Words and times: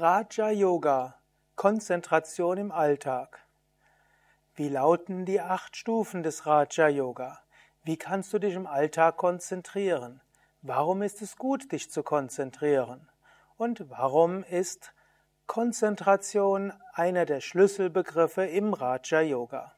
Raja 0.00 0.48
Yoga, 0.48 1.16
Konzentration 1.56 2.56
im 2.56 2.72
Alltag. 2.72 3.46
Wie 4.54 4.70
lauten 4.70 5.26
die 5.26 5.42
acht 5.42 5.76
Stufen 5.76 6.22
des 6.22 6.46
Raja 6.46 6.88
Yoga? 6.88 7.42
Wie 7.82 7.98
kannst 7.98 8.32
du 8.32 8.38
dich 8.38 8.54
im 8.54 8.66
Alltag 8.66 9.18
konzentrieren? 9.18 10.22
Warum 10.62 11.02
ist 11.02 11.20
es 11.20 11.36
gut, 11.36 11.70
dich 11.70 11.90
zu 11.90 12.02
konzentrieren? 12.02 13.10
Und 13.58 13.90
warum 13.90 14.42
ist 14.42 14.94
Konzentration 15.46 16.72
einer 16.94 17.26
der 17.26 17.42
Schlüsselbegriffe 17.42 18.46
im 18.46 18.72
Raja 18.72 19.20
Yoga? 19.20 19.74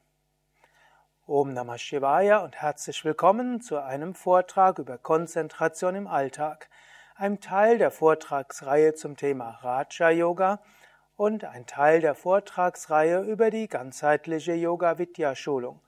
Om 1.27 1.53
Namah 1.53 1.79
Shivaya 1.79 2.45
und 2.45 2.55
herzlich 2.55 3.05
willkommen 3.05 3.61
zu 3.61 3.83
einem 3.83 4.15
Vortrag 4.15 4.79
über 4.79 4.99
Konzentration 4.99 5.97
im 5.97 6.07
Alltag 6.07 6.69
ein 7.17 7.41
Teil 7.41 7.79
der 7.79 7.91
Vortragsreihe 7.91 8.95
zum 8.95 9.17
Thema 9.17 9.59
Raja 9.63 10.11
Yoga 10.11 10.61
und 11.17 11.45
ein 11.45 11.67
Teil 11.67 12.01
der 12.01 12.15
Vortragsreihe 12.15 13.21
über 13.21 13.51
die 13.51 13.69
ganzheitliche 13.69 14.55
Yoga 14.55 14.97
Vidya 14.99 15.35
Schulung. 15.35 15.81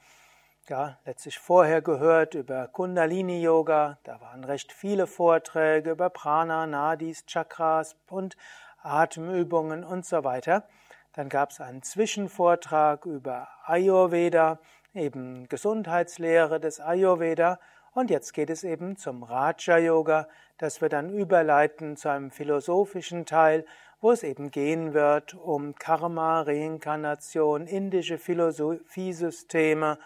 ja, 0.68 0.98
letztlich 1.04 1.38
vorher 1.38 1.82
gehört 1.82 2.34
über 2.34 2.68
Kundalini 2.68 3.42
Yoga. 3.42 3.98
Da 4.04 4.20
waren 4.20 4.44
recht 4.44 4.72
viele 4.72 5.06
Vorträge 5.06 5.90
über 5.90 6.08
Prana, 6.10 6.66
Nadis, 6.66 7.26
Chakras 7.26 7.96
und 8.08 8.36
Atemübungen 8.82 9.84
und 9.84 10.06
so 10.06 10.24
weiter. 10.24 10.64
Dann 11.12 11.28
gab 11.28 11.50
es 11.50 11.60
einen 11.60 11.82
Zwischenvortrag 11.82 13.04
über 13.04 13.48
Ayurveda, 13.66 14.58
eben 14.94 15.48
Gesundheitslehre 15.48 16.60
des 16.60 16.80
Ayurveda. 16.80 17.58
Und 17.92 18.10
jetzt 18.10 18.32
geht 18.32 18.50
es 18.50 18.64
eben 18.64 18.96
zum 18.96 19.22
Raja 19.22 19.78
Yoga, 19.78 20.28
das 20.58 20.80
wir 20.80 20.88
dann 20.88 21.10
überleiten 21.10 21.96
zu 21.96 22.08
einem 22.08 22.30
philosophischen 22.30 23.26
Teil, 23.26 23.66
wo 24.00 24.12
es 24.12 24.22
eben 24.22 24.50
gehen 24.50 24.94
wird 24.94 25.34
um 25.34 25.74
Karma, 25.74 26.42
Reinkarnation, 26.42 27.66
indische 27.66 28.18
Philosophiesysteme 28.18 29.98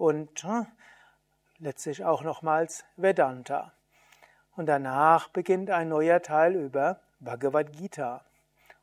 und 0.00 0.46
letztlich 1.58 2.06
auch 2.06 2.22
nochmals 2.22 2.84
Vedanta. 2.96 3.74
Und 4.56 4.64
danach 4.64 5.28
beginnt 5.28 5.70
ein 5.70 5.90
neuer 5.90 6.22
Teil 6.22 6.54
über 6.54 7.00
Bhagavad 7.20 7.72
Gita. 7.76 8.24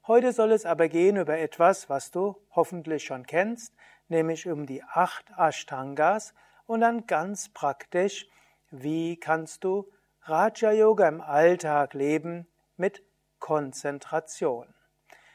Heute 0.05 0.31
soll 0.31 0.51
es 0.51 0.67
aber 0.67 0.87
gehen 0.87 1.17
über 1.17 1.39
etwas, 1.39 1.89
was 1.89 2.11
du 2.11 2.37
hoffentlich 2.51 3.03
schon 3.03 3.25
kennst, 3.25 3.73
nämlich 4.09 4.47
um 4.47 4.67
die 4.67 4.83
acht 4.83 5.25
Ashtangas 5.35 6.35
und 6.67 6.81
dann 6.81 7.07
ganz 7.07 7.49
praktisch, 7.49 8.27
wie 8.69 9.17
kannst 9.19 9.63
du 9.63 9.91
Raja 10.21 10.71
Yoga 10.71 11.07
im 11.07 11.21
Alltag 11.21 11.95
leben 11.95 12.45
mit 12.77 13.02
Konzentration. 13.39 14.67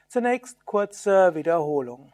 Zunächst 0.06 0.64
kurze 0.64 1.34
Wiederholung. 1.34 2.12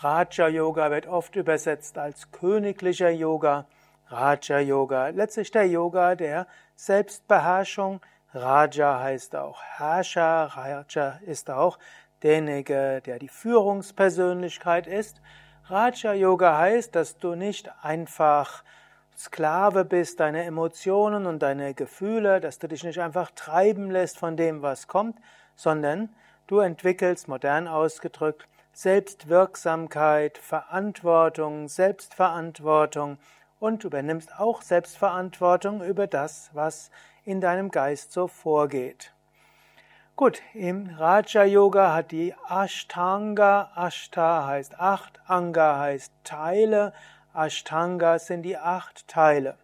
Raja 0.00 0.48
Yoga 0.48 0.90
wird 0.90 1.06
oft 1.06 1.36
übersetzt 1.36 1.96
als 1.96 2.30
königlicher 2.30 3.08
Yoga. 3.08 3.64
Raja 4.08 4.58
Yoga, 4.58 5.08
letztlich 5.08 5.50
der 5.50 5.66
Yoga 5.66 6.14
der 6.14 6.46
Selbstbeherrschung. 6.74 8.00
Raja 8.34 9.00
heißt 9.00 9.34
auch 9.36 9.62
Herrscher. 9.62 10.50
Raja 10.54 11.18
ist 11.24 11.48
auch 11.48 11.78
derjenige, 12.22 13.00
der 13.06 13.18
die 13.18 13.28
Führungspersönlichkeit 13.28 14.86
ist. 14.86 15.22
Raja 15.64 16.12
Yoga 16.12 16.58
heißt, 16.58 16.94
dass 16.94 17.16
du 17.16 17.34
nicht 17.34 17.70
einfach 17.82 18.64
Sklave 19.16 19.86
bist 19.86 20.20
deiner 20.20 20.44
Emotionen 20.44 21.24
und 21.24 21.38
deiner 21.38 21.72
Gefühle, 21.72 22.40
dass 22.40 22.58
du 22.58 22.68
dich 22.68 22.84
nicht 22.84 23.00
einfach 23.00 23.30
treiben 23.34 23.90
lässt 23.90 24.18
von 24.18 24.36
dem, 24.36 24.60
was 24.60 24.88
kommt, 24.88 25.18
sondern 25.54 26.10
du 26.48 26.58
entwickelst, 26.58 27.28
modern 27.28 27.66
ausgedrückt, 27.66 28.46
Selbstwirksamkeit, 28.78 30.36
Verantwortung, 30.36 31.66
Selbstverantwortung 31.66 33.16
und 33.58 33.84
übernimmst 33.84 34.38
auch 34.38 34.60
Selbstverantwortung 34.60 35.82
über 35.82 36.06
das, 36.06 36.50
was 36.52 36.90
in 37.24 37.40
deinem 37.40 37.70
Geist 37.70 38.12
so 38.12 38.28
vorgeht. 38.28 39.14
Gut, 40.14 40.42
im 40.52 40.90
Raja 40.90 41.44
Yoga 41.44 41.94
hat 41.94 42.10
die 42.10 42.34
Ashtanga, 42.50 43.72
Ashta 43.74 44.44
heißt 44.44 44.78
acht, 44.78 45.20
Anga 45.26 45.78
heißt 45.78 46.12
Teile, 46.22 46.92
Ashtanga 47.34 48.18
sind 48.18 48.42
die 48.42 48.58
acht 48.58 49.08
Teile. 49.08 49.56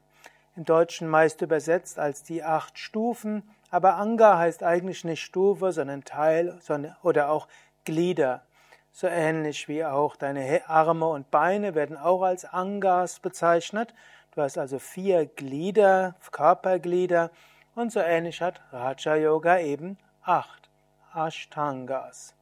Im 0.57 0.65
Deutschen 0.65 1.07
meist 1.07 1.43
übersetzt 1.43 1.99
als 1.99 2.23
die 2.23 2.43
acht 2.43 2.79
Stufen, 2.79 3.43
aber 3.71 3.97
Anga 3.97 4.39
heißt 4.39 4.63
eigentlich 4.63 5.05
nicht 5.05 5.21
Stufe, 5.21 5.71
sondern 5.73 6.03
Teil 6.03 6.57
sondern, 6.63 6.97
oder 7.03 7.29
auch 7.29 7.47
Glieder. 7.85 8.47
So 8.95 9.07
ähnlich 9.07 9.69
wie 9.69 9.85
auch 9.85 10.17
deine 10.17 10.63
Arme 10.69 11.09
und 11.09 11.31
Beine 11.31 11.75
werden 11.75 11.97
auch 11.97 12.23
als 12.23 12.45
Angas 12.45 13.21
bezeichnet. 13.21 13.95
Du 14.35 14.43
hast 14.43 14.59
also 14.59 14.79
vier 14.79 15.25
Glieder, 15.25 16.15
Körperglieder 16.31 17.31
und 17.75 17.91
so 17.91 18.01
ähnlich 18.01 18.43
hat 18.43 18.61
Raja 18.71 19.17
Yoga 19.17 19.59
eben 19.59 19.97
acht 20.23 20.69
Ashtangas. 21.15 22.35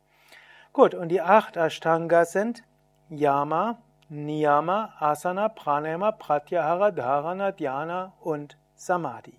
Gut, 0.72 0.94
und 0.94 1.08
die 1.08 1.20
acht 1.20 1.56
Ashtangas 1.56 2.32
sind 2.32 2.64
Yama, 3.08 3.78
Niyama, 4.08 4.94
Asana, 4.98 5.48
Pranayama, 5.48 6.10
Pratyahara, 6.12 6.90
Dharana, 6.90 7.52
Dhyana 7.52 8.12
und 8.20 8.56
Samadhi. 8.74 9.38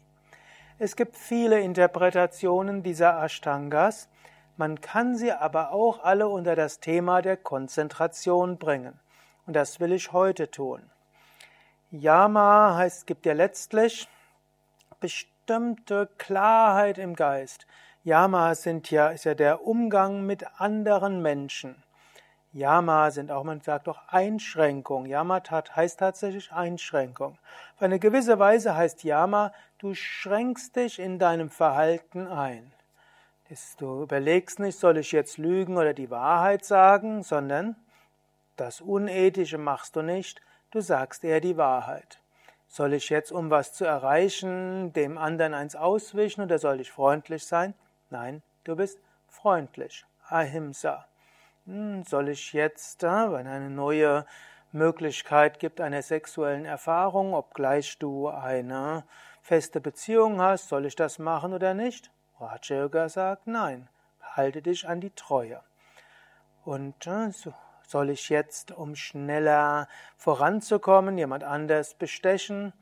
Es 0.80 0.96
gibt 0.96 1.18
viele 1.18 1.60
Interpretationen 1.60 2.84
dieser 2.84 3.22
Ashtangas. 3.22 4.08
Man 4.58 4.82
kann 4.82 5.16
sie 5.16 5.32
aber 5.32 5.72
auch 5.72 6.04
alle 6.04 6.28
unter 6.28 6.56
das 6.56 6.80
Thema 6.80 7.22
der 7.22 7.38
Konzentration 7.38 8.58
bringen. 8.58 9.00
Und 9.46 9.56
das 9.56 9.80
will 9.80 9.92
ich 9.92 10.12
heute 10.12 10.52
tun. 10.52 10.82
Yama 11.92 12.76
heißt, 12.76 13.08
gibt 13.08 13.26
ja 13.26 13.34
letztlich 13.34 14.08
bestimmte 15.00 16.08
Klarheit 16.18 16.98
im 16.98 17.16
Geist. 17.16 17.66
Yama 18.04 18.56
sind 18.56 18.90
ja, 18.92 19.10
ist 19.10 19.26
ja 19.26 19.36
der 19.36 19.66
Umgang 19.68 20.26
mit 20.26 20.46
anderen 20.60 21.22
Menschen. 21.22 21.84
Yama 22.54 23.12
sind 23.12 23.32
auch, 23.32 23.44
man 23.44 23.62
sagt 23.62 23.88
auch 23.88 24.00
Einschränkung. 24.08 25.06
Yamatat 25.06 25.76
heißt 25.76 26.00
tatsächlich 26.00 26.52
Einschränkung. 26.52 27.38
Auf 27.76 27.82
eine 27.82 28.00
gewisse 28.00 28.40
Weise 28.40 28.76
heißt 28.76 29.04
Yama, 29.04 29.54
du 29.78 29.94
schränkst 29.94 30.76
dich 30.76 31.00
in 31.00 31.18
deinem 31.18 31.50
Verhalten 31.50 32.28
ein. 32.28 32.74
Du 33.78 34.04
überlegst 34.04 34.60
nicht, 34.60 34.80
soll 34.80 34.98
ich 34.98 35.12
jetzt 35.12 35.38
lügen 35.38 35.76
oder 35.76 35.94
die 35.94 36.10
Wahrheit 36.10 36.64
sagen, 36.64 37.22
sondern 37.22 37.76
das 38.56 38.80
Unethische 38.80 39.58
machst 39.58 39.98
du 39.98 40.02
nicht, 40.02 40.42
du 40.72 40.80
sagst 40.80 41.26
eher 41.26 41.42
die 41.42 41.58
Wahrheit. 41.58 42.22
Soll 42.70 42.94
ich 42.94 43.10
jetzt, 43.10 43.30
um 43.34 43.50
was 43.50 43.74
zu 43.74 43.84
erreichen, 43.84 44.94
dem 44.94 45.18
anderen 45.18 45.54
eins 45.54 45.76
auswischen 45.76 46.42
oder 46.42 46.60
soll 46.60 46.80
ich 46.80 46.92
freundlich 46.94 47.46
sein? 47.46 47.74
Nein, 48.10 48.42
du 48.64 48.78
bist 48.78 49.00
freundlich. 49.28 50.06
Ahimsa. 50.30 51.06
Hm, 51.66 52.04
soll 52.04 52.30
ich 52.30 52.54
jetzt, 52.54 53.04
äh, 53.04 53.32
wenn 53.32 53.48
eine 53.48 53.70
neue 53.70 54.26
Möglichkeit 54.72 55.60
gibt 55.60 55.82
einer 55.82 56.02
sexuellen 56.02 56.64
Erfahrung, 56.64 57.34
obgleich 57.34 57.98
du 58.00 58.30
eine 58.30 59.04
feste 59.42 59.82
Beziehung 59.82 60.40
hast, 60.40 60.70
soll 60.70 60.86
ich 60.86 60.96
das 60.96 61.20
machen 61.20 61.52
oder 61.52 61.74
nicht? 61.74 62.12
Raja 62.42 62.78
Yoga 62.78 63.08
sagt, 63.08 63.46
nein, 63.46 63.88
halte 64.20 64.64
dich 64.64 64.88
an 64.88 65.00
die 65.00 65.12
Treue. 65.12 65.62
Und 66.66 67.06
äh, 67.06 67.30
soll 67.86 68.10
ich 68.10 68.30
jetzt, 68.30 68.72
um 68.72 68.96
schneller 68.96 69.88
voranzukommen, 70.18 71.18
jemand 71.18 71.44
anders 71.44 71.94
bestechen? 71.94 72.74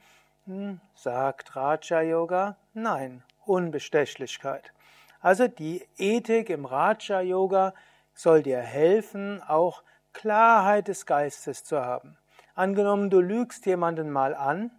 Hm, 0.46 0.80
sagt 0.96 1.56
Raja 1.58 2.02
Yoga, 2.02 2.56
nein, 2.74 3.24
Unbestechlichkeit. 3.46 4.72
Also 5.20 5.50
die 5.50 5.86
Ethik 5.98 6.50
im 6.50 6.66
Raja 6.66 7.20
Yoga 7.20 7.74
soll 8.14 8.44
dir 8.44 8.60
helfen, 8.60 9.44
auch 9.44 9.84
Klarheit 10.14 10.88
des 10.88 11.06
Geistes 11.06 11.66
zu 11.66 11.84
haben. 11.84 12.18
Angenommen, 12.56 13.10
du 13.10 13.20
lügst 13.20 13.66
jemanden 13.66 14.10
mal 14.10 14.34
an, 14.36 14.72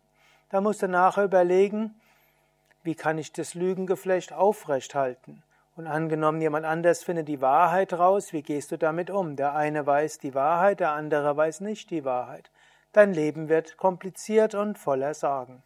da 0.48 0.60
musst 0.62 0.82
du 0.82 0.88
nachher 0.88 1.24
überlegen, 1.24 1.99
wie 2.82 2.94
kann 2.94 3.18
ich 3.18 3.32
das 3.32 3.54
Lügengeflecht 3.54 4.32
aufrecht 4.32 4.94
halten? 4.94 5.42
Und 5.76 5.86
angenommen, 5.86 6.40
jemand 6.40 6.66
anders 6.66 7.02
findet 7.02 7.28
die 7.28 7.40
Wahrheit 7.40 7.92
raus, 7.92 8.32
wie 8.32 8.42
gehst 8.42 8.72
du 8.72 8.76
damit 8.76 9.10
um? 9.10 9.36
Der 9.36 9.54
eine 9.54 9.86
weiß 9.86 10.18
die 10.18 10.34
Wahrheit, 10.34 10.80
der 10.80 10.92
andere 10.92 11.36
weiß 11.36 11.60
nicht 11.60 11.90
die 11.90 12.04
Wahrheit. 12.04 12.50
Dein 12.92 13.14
Leben 13.14 13.48
wird 13.48 13.76
kompliziert 13.76 14.54
und 14.54 14.78
voller 14.78 15.14
Sorgen. 15.14 15.62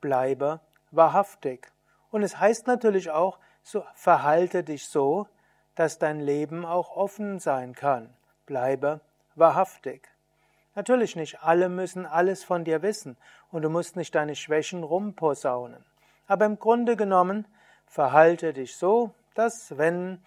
Bleibe 0.00 0.60
wahrhaftig. 0.92 1.72
Und 2.10 2.22
es 2.22 2.38
heißt 2.38 2.66
natürlich 2.66 3.10
auch, 3.10 3.38
so 3.62 3.84
verhalte 3.94 4.62
dich 4.62 4.86
so, 4.86 5.26
dass 5.74 5.98
dein 5.98 6.20
Leben 6.20 6.64
auch 6.64 6.96
offen 6.96 7.40
sein 7.40 7.74
kann. 7.74 8.14
Bleibe 8.46 9.00
wahrhaftig. 9.34 10.08
Natürlich 10.74 11.16
nicht 11.16 11.42
alle 11.42 11.68
müssen 11.68 12.06
alles 12.06 12.44
von 12.44 12.64
dir 12.64 12.82
wissen 12.82 13.16
und 13.50 13.62
du 13.62 13.70
musst 13.70 13.96
nicht 13.96 14.14
deine 14.14 14.36
Schwächen 14.36 14.82
rumposaunen. 14.82 15.84
Aber 16.26 16.46
im 16.46 16.58
Grunde 16.58 16.96
genommen 16.96 17.46
verhalte 17.86 18.52
dich 18.52 18.76
so, 18.76 19.12
dass 19.34 19.76
wenn 19.76 20.22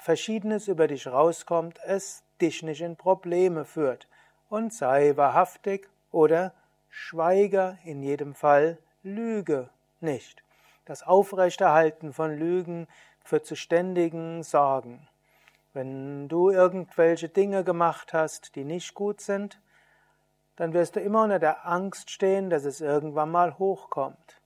Verschiedenes 0.00 0.68
über 0.68 0.86
dich 0.86 1.06
rauskommt, 1.06 1.80
es 1.84 2.22
dich 2.40 2.62
nicht 2.62 2.82
in 2.82 2.96
Probleme 2.96 3.64
führt 3.64 4.06
und 4.48 4.72
sei 4.72 5.16
wahrhaftig 5.16 5.88
oder 6.12 6.52
schweige 6.88 7.78
in 7.84 8.02
jedem 8.02 8.34
Fall, 8.34 8.78
lüge 9.02 9.70
nicht. 10.00 10.42
Das 10.84 11.02
Aufrechterhalten 11.02 12.12
von 12.12 12.36
Lügen 12.36 12.86
führt 13.24 13.44
zu 13.44 13.56
ständigen 13.56 14.42
Sorgen. 14.42 15.06
Wenn 15.74 16.28
du 16.28 16.50
irgendwelche 16.50 17.28
Dinge 17.28 17.62
gemacht 17.62 18.12
hast, 18.12 18.56
die 18.56 18.64
nicht 18.64 18.94
gut 18.94 19.20
sind, 19.20 19.60
dann 20.56 20.72
wirst 20.72 20.96
du 20.96 21.00
immer 21.00 21.24
unter 21.24 21.38
der 21.38 21.66
Angst 21.66 22.10
stehen, 22.10 22.50
dass 22.50 22.64
es 22.64 22.80
irgendwann 22.80 23.30
mal 23.30 23.58
hochkommt. 23.58 24.37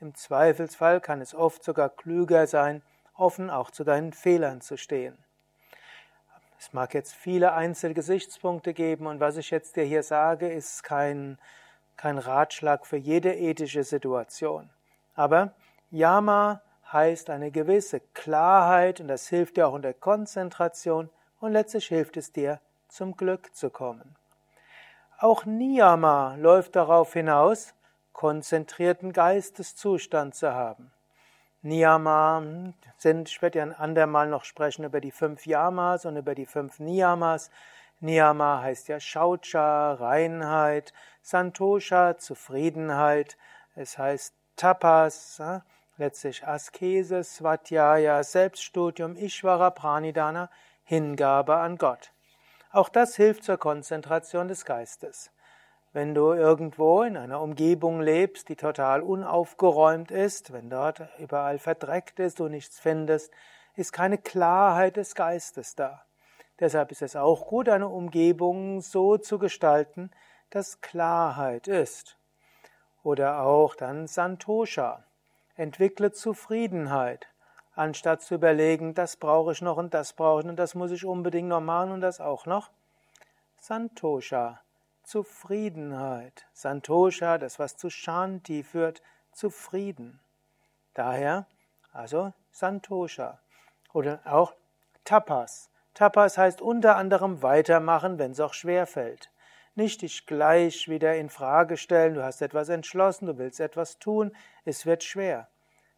Im 0.00 0.14
Zweifelsfall 0.14 1.00
kann 1.00 1.20
es 1.20 1.34
oft 1.34 1.64
sogar 1.64 1.88
klüger 1.88 2.46
sein, 2.46 2.82
offen 3.16 3.50
auch 3.50 3.70
zu 3.70 3.82
deinen 3.82 4.12
Fehlern 4.12 4.60
zu 4.60 4.76
stehen. 4.76 5.18
Es 6.58 6.72
mag 6.72 6.94
jetzt 6.94 7.14
viele 7.14 7.52
Einzelgesichtspunkte 7.52 8.74
geben 8.74 9.06
und 9.06 9.20
was 9.20 9.36
ich 9.36 9.50
jetzt 9.50 9.76
dir 9.76 9.84
hier 9.84 10.02
sage, 10.02 10.48
ist 10.48 10.82
kein, 10.82 11.38
kein 11.96 12.18
Ratschlag 12.18 12.86
für 12.86 12.96
jede 12.96 13.34
ethische 13.34 13.84
Situation. 13.84 14.70
Aber 15.14 15.52
Yama 15.90 16.62
heißt 16.92 17.30
eine 17.30 17.50
gewisse 17.50 18.00
Klarheit 18.14 19.00
und 19.00 19.08
das 19.08 19.28
hilft 19.28 19.56
dir 19.56 19.68
auch 19.68 19.74
in 19.74 19.82
der 19.82 19.94
Konzentration 19.94 21.10
und 21.40 21.52
letztlich 21.52 21.86
hilft 21.86 22.16
es 22.16 22.32
dir, 22.32 22.60
zum 22.88 23.16
Glück 23.16 23.54
zu 23.54 23.70
kommen. 23.70 24.16
Auch 25.18 25.44
Niyama 25.44 26.36
läuft 26.36 26.76
darauf 26.76 27.12
hinaus, 27.12 27.74
konzentrierten 28.12 29.12
Geisteszustand 29.12 30.34
zu 30.34 30.52
haben. 30.52 30.90
Niyama 31.62 32.72
sind, 32.96 33.28
ich 33.28 33.42
werde 33.42 33.58
ja 33.58 33.64
ein 33.64 33.74
andermal 33.74 34.28
noch 34.28 34.44
sprechen 34.44 34.84
über 34.84 35.00
die 35.00 35.10
fünf 35.10 35.46
Yamas 35.46 36.06
und 36.06 36.16
über 36.16 36.34
die 36.34 36.46
fünf 36.46 36.78
Niyamas. 36.78 37.50
Niyama 38.00 38.60
heißt 38.62 38.88
ja 38.88 39.00
Shaucha, 39.00 39.94
Reinheit, 39.94 40.92
Santosha, 41.20 42.16
Zufriedenheit, 42.16 43.36
es 43.74 43.98
heißt 43.98 44.34
Tapas, 44.56 45.42
letztlich 45.96 46.46
Askese, 46.46 47.24
Svatjaya, 47.24 48.22
Selbststudium, 48.22 49.16
Ishvara, 49.16 49.70
Pranidana, 49.70 50.50
Hingabe 50.84 51.56
an 51.56 51.76
Gott. 51.76 52.12
Auch 52.70 52.88
das 52.88 53.16
hilft 53.16 53.44
zur 53.44 53.56
Konzentration 53.56 54.48
des 54.48 54.64
Geistes. 54.64 55.30
Wenn 55.98 56.14
du 56.14 56.32
irgendwo 56.32 57.02
in 57.02 57.16
einer 57.16 57.40
Umgebung 57.40 58.00
lebst, 58.00 58.48
die 58.48 58.54
total 58.54 59.02
unaufgeräumt 59.02 60.12
ist, 60.12 60.52
wenn 60.52 60.70
dort 60.70 61.02
überall 61.18 61.58
verdreckt 61.58 62.20
ist, 62.20 62.38
du 62.38 62.46
nichts 62.46 62.78
findest, 62.78 63.32
ist 63.74 63.92
keine 63.92 64.16
Klarheit 64.16 64.96
des 64.96 65.16
Geistes 65.16 65.74
da. 65.74 66.04
Deshalb 66.60 66.92
ist 66.92 67.02
es 67.02 67.16
auch 67.16 67.48
gut, 67.48 67.68
eine 67.68 67.88
Umgebung 67.88 68.80
so 68.80 69.18
zu 69.18 69.40
gestalten, 69.40 70.12
dass 70.50 70.80
Klarheit 70.80 71.66
ist. 71.66 72.16
Oder 73.02 73.42
auch 73.42 73.74
dann 73.74 74.06
Santosha. 74.06 75.02
Entwickle 75.56 76.12
Zufriedenheit, 76.12 77.26
anstatt 77.74 78.22
zu 78.22 78.36
überlegen, 78.36 78.94
das 78.94 79.16
brauche 79.16 79.50
ich 79.50 79.62
noch 79.62 79.78
und 79.78 79.94
das 79.94 80.12
brauche 80.12 80.42
ich 80.42 80.46
und 80.46 80.60
das 80.60 80.76
muss 80.76 80.92
ich 80.92 81.04
unbedingt 81.04 81.48
noch 81.48 81.60
machen 81.60 81.90
und 81.90 82.02
das 82.02 82.20
auch 82.20 82.46
noch. 82.46 82.70
Santosha. 83.56 84.60
Zufriedenheit. 85.08 86.46
Santosha, 86.52 87.38
das 87.38 87.58
was 87.58 87.78
zu 87.78 87.88
Shanti 87.88 88.62
führt, 88.62 89.00
zufrieden. 89.32 90.20
Daher, 90.92 91.46
also 91.94 92.34
Santosha. 92.50 93.40
Oder 93.94 94.20
auch 94.26 94.54
Tapas. 95.04 95.70
Tapas 95.94 96.36
heißt 96.36 96.60
unter 96.60 96.96
anderem 96.96 97.42
weitermachen, 97.42 98.18
wenn 98.18 98.32
es 98.32 98.40
auch 98.40 98.52
schwer 98.52 98.86
fällt. 98.86 99.32
Nicht 99.74 100.02
dich 100.02 100.26
gleich 100.26 100.88
wieder 100.88 101.16
in 101.16 101.30
Frage 101.30 101.78
stellen, 101.78 102.12
du 102.12 102.22
hast 102.22 102.42
etwas 102.42 102.68
entschlossen, 102.68 103.28
du 103.28 103.38
willst 103.38 103.60
etwas 103.60 103.98
tun, 103.98 104.36
es 104.66 104.84
wird 104.84 105.04
schwer. 105.04 105.48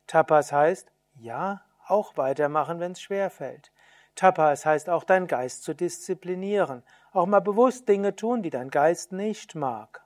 Tapas 0.06 0.52
heißt, 0.52 0.92
ja, 1.16 1.62
auch 1.84 2.16
weitermachen, 2.16 2.78
wenn 2.78 2.92
es 2.92 3.00
schwer 3.00 3.28
fällt. 3.30 3.72
Tapas 4.14 4.66
heißt 4.66 4.90
auch, 4.90 5.04
deinen 5.04 5.26
Geist 5.26 5.62
zu 5.62 5.74
disziplinieren. 5.74 6.82
Auch 7.12 7.26
mal 7.26 7.40
bewusst 7.40 7.88
Dinge 7.88 8.14
tun, 8.16 8.42
die 8.42 8.50
dein 8.50 8.70
Geist 8.70 9.12
nicht 9.12 9.54
mag. 9.54 10.04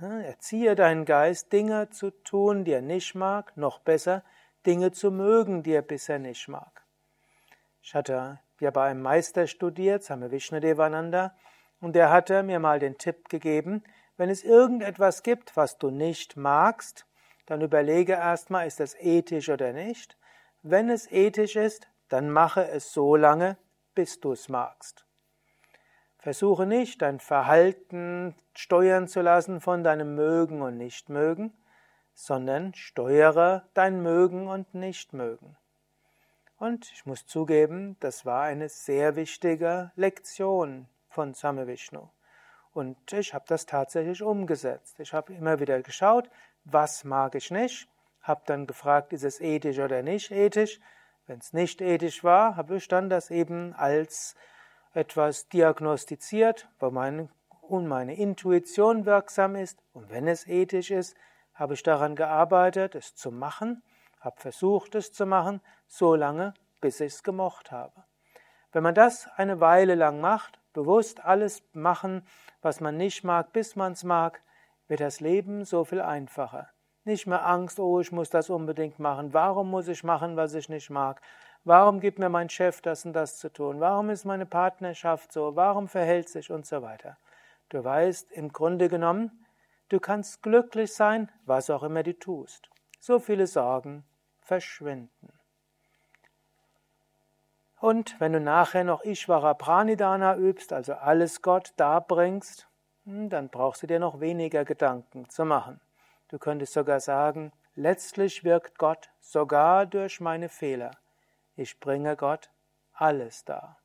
Erziehe 0.00 0.76
deinen 0.76 1.04
Geist, 1.04 1.52
Dinge 1.52 1.90
zu 1.90 2.10
tun, 2.10 2.64
die 2.64 2.72
er 2.72 2.82
nicht 2.82 3.14
mag, 3.14 3.56
noch 3.56 3.80
besser, 3.80 4.22
Dinge 4.64 4.92
zu 4.92 5.10
mögen, 5.10 5.62
die 5.62 5.72
er 5.72 5.82
bisher 5.82 6.20
nicht 6.20 6.46
mag. 6.46 6.84
Ich 7.82 7.94
hatte 7.94 8.38
ja 8.60 8.70
bei 8.70 8.90
einem 8.90 9.02
Meister 9.02 9.46
studiert, 9.46 10.04
Same 10.04 10.30
Vishnadevananda, 10.30 11.34
und 11.80 11.94
der 11.94 12.10
hatte 12.10 12.42
mir 12.42 12.60
mal 12.60 12.78
den 12.78 12.98
Tipp 12.98 13.28
gegeben, 13.28 13.82
wenn 14.16 14.30
es 14.30 14.44
irgendetwas 14.44 15.22
gibt, 15.22 15.56
was 15.56 15.78
du 15.78 15.90
nicht 15.90 16.36
magst, 16.36 17.06
dann 17.46 17.62
überlege 17.62 18.12
erstmal, 18.12 18.66
ist 18.66 18.80
das 18.80 18.94
ethisch 18.96 19.48
oder 19.48 19.72
nicht. 19.72 20.18
Wenn 20.62 20.90
es 20.90 21.10
ethisch 21.10 21.56
ist, 21.56 21.88
dann 22.08 22.30
mache 22.30 22.68
es 22.68 22.92
so 22.92 23.16
lange, 23.16 23.56
bis 23.94 24.20
du 24.20 24.32
es 24.32 24.48
magst. 24.48 25.04
Versuche 26.18 26.66
nicht, 26.66 27.00
dein 27.02 27.20
Verhalten 27.20 28.34
steuern 28.54 29.08
zu 29.08 29.20
lassen 29.20 29.60
von 29.60 29.84
deinem 29.84 30.14
Mögen 30.14 30.62
und 30.62 30.76
Nichtmögen, 30.76 31.52
sondern 32.12 32.74
steuere 32.74 33.68
dein 33.74 34.02
Mögen 34.02 34.48
und 34.48 34.74
Nichtmögen. 34.74 35.56
Und 36.58 36.90
ich 36.90 37.06
muss 37.06 37.26
zugeben, 37.26 37.96
das 38.00 38.26
war 38.26 38.42
eine 38.42 38.68
sehr 38.68 39.14
wichtige 39.14 39.92
Lektion 39.94 40.88
von 41.08 41.32
Same 41.34 41.68
Vishnu. 41.68 42.08
Und 42.72 43.12
ich 43.12 43.32
habe 43.32 43.44
das 43.46 43.66
tatsächlich 43.66 44.22
umgesetzt. 44.22 44.98
Ich 44.98 45.12
habe 45.12 45.32
immer 45.32 45.60
wieder 45.60 45.80
geschaut, 45.82 46.28
was 46.64 47.04
mag 47.04 47.36
ich 47.36 47.52
nicht, 47.52 47.88
habe 48.22 48.42
dann 48.46 48.66
gefragt, 48.66 49.12
ist 49.12 49.22
es 49.22 49.40
ethisch 49.40 49.78
oder 49.78 50.02
nicht 50.02 50.32
ethisch. 50.32 50.80
Wenn 51.28 51.40
es 51.40 51.52
nicht 51.52 51.82
ethisch 51.82 52.24
war, 52.24 52.56
habe 52.56 52.76
ich 52.76 52.88
dann 52.88 53.10
das 53.10 53.30
eben 53.30 53.74
als 53.74 54.34
etwas 54.94 55.46
diagnostiziert, 55.50 56.68
wo 56.78 56.90
meine, 56.90 57.28
und 57.60 57.86
meine 57.86 58.16
Intuition 58.16 59.04
wirksam 59.04 59.54
ist. 59.54 59.78
Und 59.92 60.08
wenn 60.08 60.26
es 60.26 60.46
ethisch 60.46 60.90
ist, 60.90 61.14
habe 61.52 61.74
ich 61.74 61.82
daran 61.82 62.16
gearbeitet, 62.16 62.94
es 62.94 63.14
zu 63.14 63.30
machen, 63.30 63.82
habe 64.20 64.40
versucht, 64.40 64.94
es 64.94 65.12
zu 65.12 65.26
machen, 65.26 65.60
so 65.86 66.14
lange, 66.14 66.54
bis 66.80 66.98
ich 67.00 67.12
es 67.12 67.22
gemocht 67.22 67.72
habe. 67.72 68.04
Wenn 68.72 68.82
man 68.82 68.94
das 68.94 69.28
eine 69.36 69.60
Weile 69.60 69.96
lang 69.96 70.22
macht, 70.22 70.58
bewusst 70.72 71.22
alles 71.26 71.62
machen, 71.74 72.26
was 72.62 72.80
man 72.80 72.96
nicht 72.96 73.22
mag, 73.22 73.52
bis 73.52 73.76
man 73.76 73.92
es 73.92 74.02
mag, 74.02 74.40
wird 74.86 75.00
das 75.00 75.20
Leben 75.20 75.66
so 75.66 75.84
viel 75.84 76.00
einfacher. 76.00 76.70
Nicht 77.08 77.26
mehr 77.26 77.46
Angst, 77.46 77.80
oh, 77.80 78.00
ich 78.00 78.12
muss 78.12 78.28
das 78.28 78.50
unbedingt 78.50 78.98
machen. 78.98 79.32
Warum 79.32 79.70
muss 79.70 79.88
ich 79.88 80.04
machen, 80.04 80.36
was 80.36 80.52
ich 80.52 80.68
nicht 80.68 80.90
mag? 80.90 81.22
Warum 81.64 82.00
gibt 82.00 82.18
mir 82.18 82.28
mein 82.28 82.50
Chef 82.50 82.82
das 82.82 83.06
und 83.06 83.14
das 83.14 83.38
zu 83.38 83.50
tun? 83.50 83.80
Warum 83.80 84.10
ist 84.10 84.26
meine 84.26 84.44
Partnerschaft 84.44 85.32
so? 85.32 85.56
Warum 85.56 85.88
verhält 85.88 86.28
sich 86.28 86.50
und 86.50 86.66
so 86.66 86.82
weiter? 86.82 87.16
Du 87.70 87.82
weißt, 87.82 88.30
im 88.32 88.52
Grunde 88.52 88.90
genommen, 88.90 89.46
du 89.88 90.00
kannst 90.00 90.42
glücklich 90.42 90.92
sein, 90.92 91.32
was 91.46 91.70
auch 91.70 91.82
immer 91.82 92.02
du 92.02 92.12
tust. 92.12 92.68
So 93.00 93.18
viele 93.18 93.46
Sorgen 93.46 94.04
verschwinden. 94.42 95.32
Und 97.80 98.20
wenn 98.20 98.34
du 98.34 98.40
nachher 98.40 98.84
noch 98.84 99.02
Ishvara 99.02 99.54
Pranidana 99.54 100.36
übst, 100.36 100.74
also 100.74 100.92
alles 100.92 101.40
Gott 101.40 101.72
darbringst, 101.78 102.68
hm, 103.06 103.30
dann 103.30 103.48
brauchst 103.48 103.82
du 103.82 103.86
dir 103.86 103.98
noch 103.98 104.20
weniger 104.20 104.66
Gedanken 104.66 105.26
zu 105.30 105.46
machen. 105.46 105.80
Du 106.28 106.38
könntest 106.38 106.74
sogar 106.74 107.00
sagen, 107.00 107.52
letztlich 107.74 108.44
wirkt 108.44 108.78
Gott 108.78 109.10
sogar 109.20 109.86
durch 109.86 110.20
meine 110.20 110.48
Fehler. 110.48 110.90
Ich 111.56 111.80
bringe 111.80 112.16
Gott 112.16 112.50
alles 112.92 113.44
dar. 113.44 113.78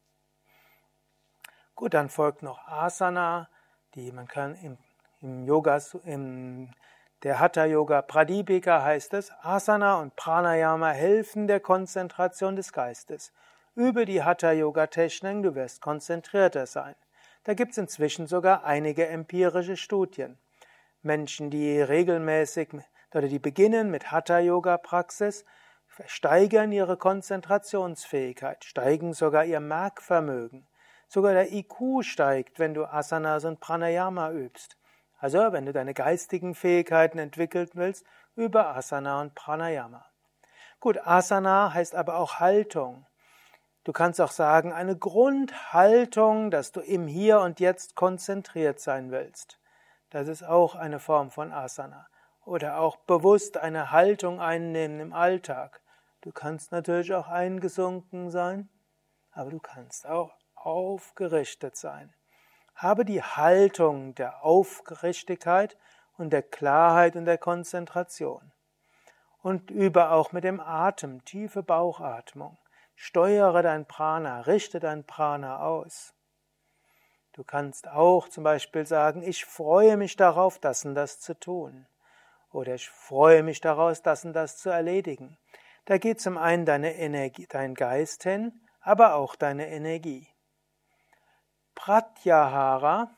Gut, 1.76 1.94
dann 1.94 2.10
folgt 2.10 2.44
noch 2.44 2.68
Asana, 2.68 3.50
die 3.96 4.12
man 4.12 4.28
kann 4.28 4.56
im, 4.56 4.78
im 5.22 5.44
Yoga, 5.44 5.80
im 6.06 6.70
der 7.24 7.40
Hatha 7.40 7.64
Yoga 7.64 8.02
Pradipika 8.02 8.84
heißt 8.84 9.14
es, 9.14 9.32
Asana 9.42 10.02
und 10.02 10.14
Pranayama 10.18 10.90
helfen 10.90 11.48
der 11.48 11.62
Konzentration 11.62 12.58
des 12.58 12.74
Geistes. 12.74 13.32
Übe 13.76 14.04
die 14.04 14.24
Hatha 14.24 14.52
Yoga 14.52 14.88
Techniken, 14.88 15.42
du 15.42 15.56
wirst 15.56 15.82
konzentrierter 15.82 16.66
sein. 16.66 16.96
Da 17.46 17.54
gibt 17.54 17.72
es 17.72 17.78
inzwischen 17.78 18.28
sogar 18.28 18.66
einige 18.66 19.08
empirische 19.08 19.78
Studien. 19.78 20.38
Menschen, 21.04 21.50
die 21.50 21.82
regelmäßig 21.82 22.70
oder 23.14 23.28
die 23.28 23.40
beginnen 23.40 23.92
mit 23.92 24.12
Hatha 24.12 24.40
Yoga 24.40 24.78
Praxis, 24.78 25.46
steigern 26.06 26.72
ihre 26.72 26.98
Konzentrationsfähigkeit, 26.98 28.66
steigen 28.66 29.14
sogar 29.14 29.46
ihr 29.46 29.60
Merkvermögen. 29.60 30.68
Sogar 31.08 31.34
der 31.34 31.52
IQ 31.52 32.02
steigt, 32.02 32.58
wenn 32.58 32.74
du 32.74 32.86
Asanas 32.86 33.46
und 33.46 33.60
Pranayama 33.60 34.32
übst. 34.32 34.78
Also, 35.20 35.54
wenn 35.54 35.66
du 35.66 35.72
deine 35.72 35.94
geistigen 35.94 36.56
Fähigkeiten 36.56 37.18
entwickeln 37.18 37.70
willst, 37.74 38.06
über 38.36 38.76
Asana 38.76 39.22
und 39.22 39.36
Pranayama. 39.36 40.06
Gut, 40.80 40.98
Asana 41.06 41.74
heißt 41.74 41.96
aber 41.96 42.18
auch 42.18 42.40
Haltung. 42.40 43.06
Du 43.84 43.94
kannst 43.94 44.20
auch 44.20 44.32
sagen, 44.32 44.74
eine 44.74 44.98
Grundhaltung, 44.98 46.52
dass 46.52 46.72
du 46.72 46.80
im 46.82 47.08
Hier 47.08 47.40
und 47.40 47.60
Jetzt 47.60 47.96
konzentriert 47.96 48.80
sein 48.80 49.12
willst. 49.12 49.60
Das 50.14 50.28
ist 50.28 50.44
auch 50.44 50.76
eine 50.76 51.00
Form 51.00 51.32
von 51.32 51.52
Asana. 51.52 52.06
Oder 52.46 52.78
auch 52.78 52.98
bewusst 52.98 53.58
eine 53.58 53.90
Haltung 53.90 54.40
einnehmen 54.40 55.00
im 55.00 55.12
Alltag. 55.12 55.82
Du 56.22 56.32
kannst 56.32 56.72
natürlich 56.72 57.16
auch 57.16 57.28
eingesunken 57.28 58.30
sein, 58.30 58.70
aber 59.32 59.50
du 59.50 59.60
kannst 59.60 60.06
auch 60.06 60.38
aufgerichtet 60.54 61.78
sein. 61.78 62.14
Habe 62.76 63.06
die 63.06 63.24
Haltung 63.24 64.14
der 64.14 64.46
Aufrichtigkeit 64.46 65.78
und 66.16 66.32
der 66.32 66.44
Klarheit 66.44 67.16
und 67.16 67.26
der 67.26 67.40
Konzentration. 67.40 68.52
Und 69.42 69.72
übe 69.72 70.12
auch 70.12 70.32
mit 70.32 70.44
dem 70.44 70.60
Atem, 70.60 71.26
tiefe 71.26 71.64
Bauchatmung. 71.64 72.60
Steuere 72.94 73.64
dein 73.64 73.88
Prana, 73.88 74.42
richte 74.42 74.80
dein 74.80 75.06
Prana 75.08 75.62
aus. 75.62 76.14
Du 77.34 77.44
kannst 77.44 77.88
auch 77.88 78.30
zum 78.30 78.44
Beispiel 78.44 78.86
sagen, 78.86 79.24
ich 79.24 79.46
freue 79.46 79.98
mich 79.98 80.16
darauf, 80.16 80.60
das 80.60 80.86
und 80.86 80.94
das 80.94 81.20
zu 81.20 81.34
tun. 81.34 81.88
Oder 82.52 82.76
ich 82.76 82.88
freue 82.88 83.42
mich 83.42 83.60
daraus, 83.60 84.04
das 84.04 84.24
und 84.24 84.34
das 84.34 84.58
zu 84.58 84.70
erledigen. 84.70 85.40
Da 85.86 85.98
geht 85.98 86.22
zum 86.22 86.38
einen 86.38 86.66
deine 86.68 86.96
Energie, 86.96 87.48
dein 87.50 87.74
Geist 87.74 88.22
hin, 88.22 88.62
aber 88.82 89.16
auch 89.16 89.36
deine 89.36 89.70
Energie. 89.70 90.28
Pratyahara 91.74 93.10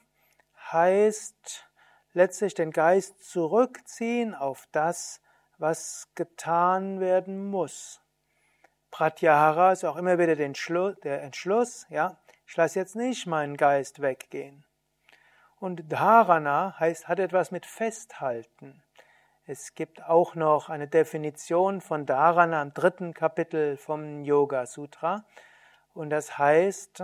heißt 0.72 1.66
letztlich 2.14 2.54
den 2.54 2.72
Geist 2.72 3.22
zurückziehen 3.30 4.34
auf 4.34 4.66
das, 4.72 5.20
was 5.58 6.08
getan 6.16 7.02
werden 7.02 7.50
muss. 7.50 8.02
Pratyahara 8.92 9.74
ist 9.74 9.84
auch 9.84 9.98
immer 9.98 10.18
wieder 10.18 10.38
der 10.38 11.22
Entschluss, 11.22 11.86
ja, 11.90 12.18
ich 12.48 12.56
lasse 12.58 12.80
jetzt 12.80 12.96
nicht 12.96 13.26
meinen 13.28 13.58
Geist 13.58 14.02
weggehen. 14.02 14.66
Und 15.60 15.92
Dharana 15.92 16.76
heißt, 16.80 17.08
hat 17.08 17.20
etwas 17.20 17.52
mit 17.52 17.66
Festhalten. 17.66 18.84
Es 19.48 19.76
gibt 19.76 20.04
auch 20.04 20.36
noch 20.36 20.70
eine 20.70 20.88
Definition 20.88 21.82
von 21.82 22.06
Dharana 22.06 22.62
im 22.62 22.74
dritten 22.74 23.14
Kapitel 23.14 23.78
vom 23.78 24.24
Yoga 24.24 24.66
Sutra. 24.66 25.26
Und 25.94 26.10
das 26.10 26.38
heißt, 26.38 27.04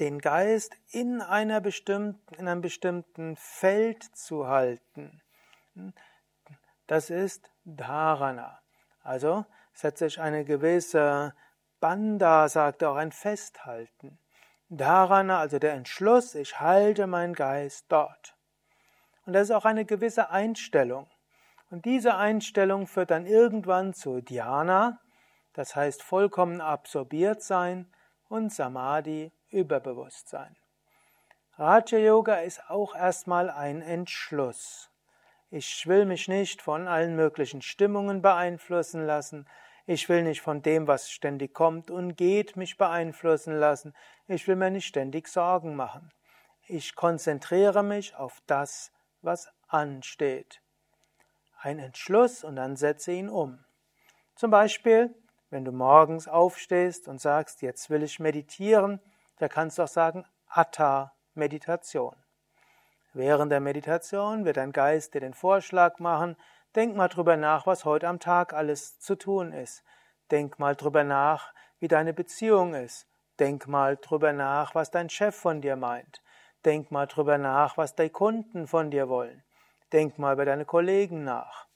den 0.00 0.18
Geist 0.20 0.76
in, 0.90 1.20
einer 1.20 1.60
bestimmten, 1.60 2.34
in 2.36 2.48
einem 2.48 2.60
bestimmten 2.60 3.36
Feld 3.36 4.02
zu 4.02 4.46
halten. 4.46 5.22
Das 6.86 7.10
ist 7.10 7.50
Dharana. 7.64 8.60
Also 9.02 9.44
setzt 9.72 9.98
sich 9.98 10.20
eine 10.20 10.44
gewisse 10.44 11.34
Banda 11.80 12.48
sagt 12.48 12.82
auch 12.84 12.96
ein 12.96 13.12
Festhalten. 13.12 14.18
Dharana, 14.68 15.38
also 15.38 15.58
der 15.58 15.74
Entschluss, 15.74 16.34
ich 16.34 16.58
halte 16.58 17.06
meinen 17.06 17.34
Geist 17.34 17.86
dort. 17.88 18.34
Und 19.24 19.32
das 19.32 19.50
ist 19.50 19.54
auch 19.54 19.64
eine 19.64 19.84
gewisse 19.84 20.30
Einstellung. 20.30 21.08
Und 21.70 21.84
diese 21.84 22.16
Einstellung 22.16 22.86
führt 22.86 23.10
dann 23.10 23.26
irgendwann 23.26 23.92
zu 23.92 24.20
Dhyana, 24.20 25.00
das 25.52 25.74
heißt 25.74 26.02
vollkommen 26.02 26.60
absorbiert 26.60 27.42
sein, 27.42 27.92
und 28.28 28.52
Samadhi, 28.52 29.32
Überbewusstsein. 29.50 30.56
Raja 31.58 31.98
Yoga 31.98 32.36
ist 32.36 32.68
auch 32.68 32.94
erstmal 32.94 33.50
ein 33.50 33.82
Entschluss. 33.82 34.90
Ich 35.50 35.86
will 35.86 36.04
mich 36.04 36.28
nicht 36.28 36.60
von 36.60 36.88
allen 36.88 37.16
möglichen 37.16 37.62
Stimmungen 37.62 38.20
beeinflussen 38.20 39.06
lassen. 39.06 39.46
Ich 39.88 40.08
will 40.08 40.24
nicht 40.24 40.42
von 40.42 40.62
dem, 40.62 40.88
was 40.88 41.10
ständig 41.10 41.54
kommt 41.54 41.92
und 41.92 42.16
geht, 42.16 42.56
mich 42.56 42.76
beeinflussen 42.76 43.54
lassen. 43.54 43.94
Ich 44.26 44.48
will 44.48 44.56
mir 44.56 44.70
nicht 44.70 44.86
ständig 44.86 45.28
Sorgen 45.28 45.76
machen. 45.76 46.10
Ich 46.66 46.96
konzentriere 46.96 47.84
mich 47.84 48.16
auf 48.16 48.42
das, 48.48 48.90
was 49.22 49.48
ansteht. 49.68 50.60
Ein 51.60 51.78
Entschluss 51.78 52.42
und 52.42 52.56
dann 52.56 52.74
setze 52.74 53.12
ihn 53.12 53.28
um. 53.28 53.64
Zum 54.34 54.50
Beispiel, 54.50 55.14
wenn 55.50 55.64
du 55.64 55.70
morgens 55.70 56.26
aufstehst 56.26 57.06
und 57.06 57.20
sagst, 57.20 57.62
jetzt 57.62 57.88
will 57.88 58.02
ich 58.02 58.18
meditieren, 58.18 59.00
da 59.38 59.48
kannst 59.48 59.78
du 59.78 59.84
auch 59.84 59.88
sagen, 59.88 60.24
Atta 60.48 61.14
Meditation. 61.34 62.16
Während 63.12 63.52
der 63.52 63.60
Meditation 63.60 64.44
wird 64.44 64.56
dein 64.56 64.72
Geist 64.72 65.14
dir 65.14 65.20
den 65.20 65.34
Vorschlag 65.34 66.00
machen, 66.00 66.36
Denk 66.76 66.94
mal 66.94 67.08
drüber 67.08 67.38
nach, 67.38 67.66
was 67.66 67.86
heute 67.86 68.06
am 68.06 68.20
Tag 68.20 68.52
alles 68.52 69.00
zu 69.00 69.16
tun 69.16 69.52
ist. 69.52 69.82
Denk 70.30 70.58
mal 70.58 70.76
drüber 70.76 71.04
nach, 71.04 71.54
wie 71.78 71.88
deine 71.88 72.12
Beziehung 72.12 72.74
ist. 72.74 73.08
Denk 73.38 73.66
mal 73.66 73.96
drüber 73.96 74.34
nach, 74.34 74.74
was 74.74 74.90
dein 74.90 75.08
Chef 75.08 75.34
von 75.34 75.62
dir 75.62 75.76
meint. 75.76 76.22
Denk 76.66 76.90
mal 76.90 77.06
drüber 77.06 77.38
nach, 77.38 77.78
was 77.78 77.94
deine 77.94 78.10
Kunden 78.10 78.66
von 78.66 78.90
dir 78.90 79.08
wollen. 79.08 79.42
Denk 79.92 80.18
mal 80.18 80.34
über 80.34 80.44
deine 80.44 80.66
Kollegen 80.66 81.24
nach. 81.24 81.66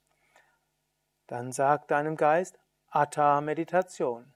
Dann 1.26 1.50
sag 1.50 1.88
deinem 1.88 2.16
Geist 2.16 2.58
Atta 2.90 3.40
Meditation. 3.40 4.34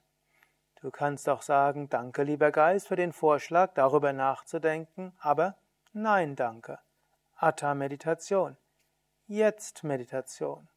Du 0.81 0.89
kannst 0.89 1.29
auch 1.29 1.43
sagen, 1.43 1.89
danke 1.89 2.23
lieber 2.23 2.51
Geist 2.51 2.87
für 2.87 2.95
den 2.95 3.13
Vorschlag, 3.13 3.73
darüber 3.75 4.13
nachzudenken, 4.13 5.15
aber 5.19 5.57
nein, 5.93 6.35
danke. 6.35 6.79
Atta 7.35 7.75
Meditation. 7.75 8.57
Jetzt 9.27 9.83
Meditation. 9.83 10.67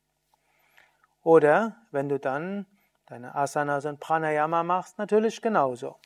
Oder 1.22 1.76
wenn 1.90 2.08
du 2.08 2.18
dann 2.18 2.64
deine 3.04 3.34
Asanas 3.34 3.84
und 3.84 4.00
Pranayama 4.00 4.62
machst, 4.62 4.96
natürlich 4.96 5.42
genauso. 5.42 5.96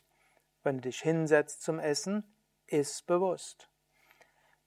Wenn 0.61 0.75
du 0.75 0.81
dich 0.81 0.99
hinsetzt 0.99 1.61
zum 1.61 1.79
Essen, 1.79 2.35
iss 2.67 3.01
bewusst. 3.01 3.69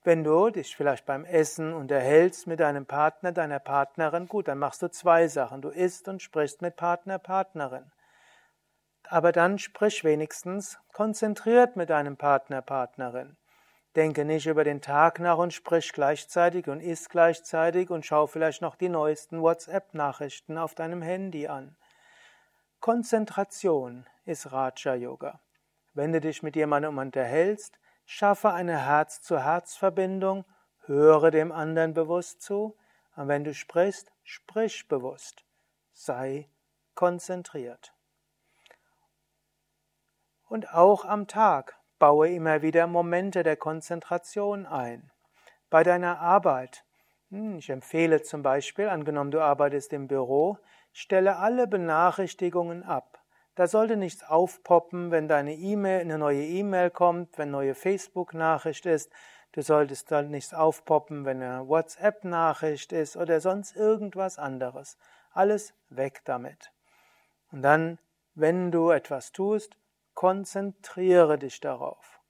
Wenn 0.05 0.25
du 0.25 0.49
dich 0.49 0.75
vielleicht 0.75 1.05
beim 1.05 1.27
Essen 1.27 1.75
unterhältst 1.75 2.47
mit 2.47 2.61
deinem 2.61 2.87
Partner, 2.87 3.33
deiner 3.33 3.59
Partnerin, 3.59 4.27
gut, 4.27 4.49
dann 4.49 4.59
machst 4.59 4.81
du 4.81 4.89
zwei 4.89 5.29
Sachen. 5.29 5.61
Du 5.61 5.69
isst 5.69 6.09
und 6.09 6.23
sprichst 6.23 6.63
mit 6.63 6.77
Partner, 6.77 7.19
Partnerin. 7.19 7.93
Aber 9.05 9.33
dann 9.33 9.59
sprich 9.59 10.03
wenigstens 10.03 10.79
konzentriert 10.95 11.77
mit 11.77 11.91
deinem 11.91 12.17
Partner, 12.17 12.63
Partnerin. 12.63 13.37
Denke 13.97 14.27
nicht 14.27 14.47
über 14.47 14.63
den 14.63 14.83
Tag 14.83 15.21
nach 15.21 15.39
und 15.39 15.55
sprich 15.55 15.91
gleichzeitig 15.95 16.69
und 16.69 16.81
iss 16.81 17.09
gleichzeitig 17.09 17.89
und 17.89 18.05
schau 18.05 18.27
vielleicht 18.27 18.61
noch 18.61 18.77
die 18.77 18.91
neuesten 18.91 19.41
WhatsApp-Nachrichten 19.41 20.59
auf 20.59 20.75
deinem 20.75 21.01
Handy 21.01 21.49
an. 21.49 21.77
Konzentration 22.81 24.07
ist 24.27 24.53
Raja 24.53 24.95
Yoga. 24.95 25.41
Wenn 25.95 26.13
du 26.13 26.21
dich 26.21 26.43
mit 26.43 26.57
jemandem 26.57 26.99
unterhältst, 26.99 27.79
schaffe 28.05 28.53
eine 28.53 28.85
Herz-zu-Herz-Verbindung, 28.85 30.45
höre 30.85 31.31
dem 31.31 31.51
anderen 31.51 31.95
bewusst 31.95 32.43
zu, 32.43 32.77
und 33.17 33.29
wenn 33.29 33.45
du 33.45 33.55
sprichst, 33.55 34.13
sprich 34.25 34.89
bewusst. 34.89 35.43
Sei 35.95 36.51
konzentriert. 36.95 37.95
Und 40.49 40.75
auch 40.75 41.07
am 41.07 41.27
Tag 41.27 41.79
Baue 41.99 42.29
immer 42.29 42.61
wieder 42.61 42.87
Momente 42.87 43.43
der 43.43 43.57
Konzentration 43.57 44.67
ein. 44.67 45.11
Bei 45.71 45.83
deiner 45.83 46.21
Arbeit. 46.21 46.85
Hm, 47.31 47.57
ich 47.57 47.71
empfehle 47.71 48.21
zum 48.23 48.43
Beispiel, 48.43 48.89
angenommen 48.89 49.31
du 49.31 49.41
arbeitest 49.41 49.95
im 49.95 50.07
Büro, 50.07 50.59
stelle 50.93 51.37
alle 51.37 51.67
Benachrichtigungen 51.67 52.83
ab. 52.83 53.23
Da 53.55 53.67
sollte 53.67 53.97
nichts 53.97 54.23
aufpoppen, 54.23 55.11
wenn 55.11 55.27
deine 55.27 55.55
E-Mail, 55.55 56.03
eine 56.03 56.19
neue 56.19 56.45
E-Mail 56.45 56.91
kommt, 56.91 57.39
wenn 57.39 57.51
neue 57.51 57.75
Facebook-Nachricht 57.75 58.85
ist. 58.85 59.11
Du 59.53 59.63
solltest 59.63 60.11
dann 60.11 60.29
nichts 60.29 60.53
aufpoppen, 60.53 61.25
wenn 61.25 61.43
eine 61.43 61.67
WhatsApp-Nachricht 61.67 62.93
ist 62.93 63.17
oder 63.17 63.41
sonst 63.41 63.75
irgendwas 63.75 64.39
anderes. 64.39 64.99
Alles 65.33 65.73
weg 65.89 66.21
damit. 66.27 66.73
Und 67.51 67.63
dann, 67.63 67.99
wenn 68.35 68.71
du 68.71 68.91
etwas 68.91 69.33
tust, 69.33 69.79
Konzentriere 70.17 71.39
dich 71.39 71.61
darauf. 71.61 72.21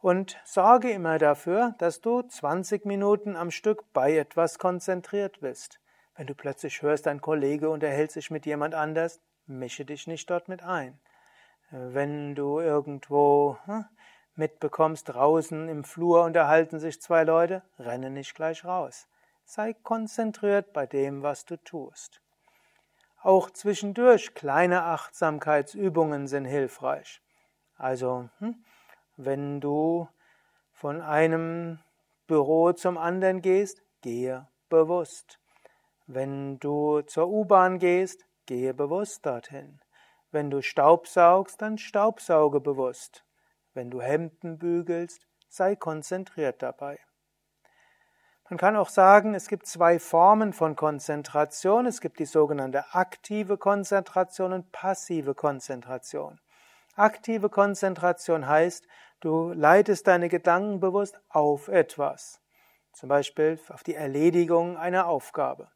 Und 0.00 0.40
sorge 0.44 0.92
immer 0.92 1.18
dafür, 1.18 1.74
dass 1.78 2.00
du 2.00 2.22
20 2.22 2.86
Minuten 2.86 3.34
am 3.34 3.50
Stück 3.50 3.92
bei 3.92 4.16
etwas 4.16 4.60
konzentriert 4.60 5.40
bist. 5.40 5.80
Wenn 6.14 6.28
du 6.28 6.34
plötzlich 6.36 6.80
hörst, 6.80 7.08
ein 7.08 7.20
Kollege 7.20 7.70
unterhält 7.70 8.12
sich 8.12 8.30
mit 8.30 8.46
jemand 8.46 8.76
anders, 8.76 9.20
mische 9.46 9.84
dich 9.84 10.06
nicht 10.06 10.30
dort 10.30 10.46
mit 10.46 10.62
ein. 10.62 11.00
Wenn 11.72 12.36
du 12.36 12.60
irgendwo 12.60 13.58
hm, 13.64 13.86
mitbekommst, 14.36 15.08
draußen 15.08 15.68
im 15.68 15.82
Flur 15.82 16.22
unterhalten 16.22 16.78
sich 16.78 17.02
zwei 17.02 17.24
Leute, 17.24 17.64
renne 17.80 18.10
nicht 18.10 18.32
gleich 18.36 18.64
raus. 18.64 19.08
Sei 19.44 19.72
konzentriert 19.72 20.72
bei 20.72 20.86
dem, 20.86 21.24
was 21.24 21.44
du 21.46 21.56
tust. 21.56 22.23
Auch 23.24 23.48
zwischendurch 23.48 24.34
kleine 24.34 24.82
Achtsamkeitsübungen 24.82 26.26
sind 26.26 26.44
hilfreich. 26.44 27.22
Also, 27.74 28.28
hm, 28.38 28.62
wenn 29.16 29.62
du 29.62 30.06
von 30.72 31.00
einem 31.00 31.78
Büro 32.26 32.72
zum 32.72 32.98
anderen 32.98 33.40
gehst, 33.40 33.82
gehe 34.02 34.46
bewusst. 34.68 35.40
Wenn 36.06 36.58
du 36.58 37.00
zur 37.00 37.28
U-Bahn 37.28 37.78
gehst, 37.78 38.26
gehe 38.44 38.74
bewusst 38.74 39.24
dorthin. 39.24 39.80
Wenn 40.30 40.50
du 40.50 40.60
Staubsaugst, 40.60 41.62
dann 41.62 41.78
staubsauge 41.78 42.60
bewusst. 42.60 43.24
Wenn 43.72 43.90
du 43.90 44.02
Hemden 44.02 44.58
bügelst, 44.58 45.26
sei 45.48 45.76
konzentriert 45.76 46.60
dabei. 46.60 46.98
Man 48.54 48.58
kann 48.58 48.76
auch 48.76 48.88
sagen, 48.88 49.34
es 49.34 49.48
gibt 49.48 49.66
zwei 49.66 49.98
Formen 49.98 50.52
von 50.52 50.76
Konzentration. 50.76 51.86
Es 51.86 52.00
gibt 52.00 52.20
die 52.20 52.24
sogenannte 52.24 52.84
aktive 52.94 53.58
Konzentration 53.58 54.52
und 54.52 54.70
passive 54.70 55.34
Konzentration. 55.34 56.38
Aktive 56.94 57.48
Konzentration 57.48 58.46
heißt, 58.46 58.86
du 59.18 59.52
leitest 59.52 60.06
deine 60.06 60.28
Gedanken 60.28 60.78
bewusst 60.78 61.20
auf 61.30 61.66
etwas. 61.66 62.40
Zum 62.92 63.08
Beispiel 63.08 63.58
auf 63.70 63.82
die 63.82 63.96
Erledigung 63.96 64.76
einer 64.76 65.08
Aufgabe. 65.08 65.66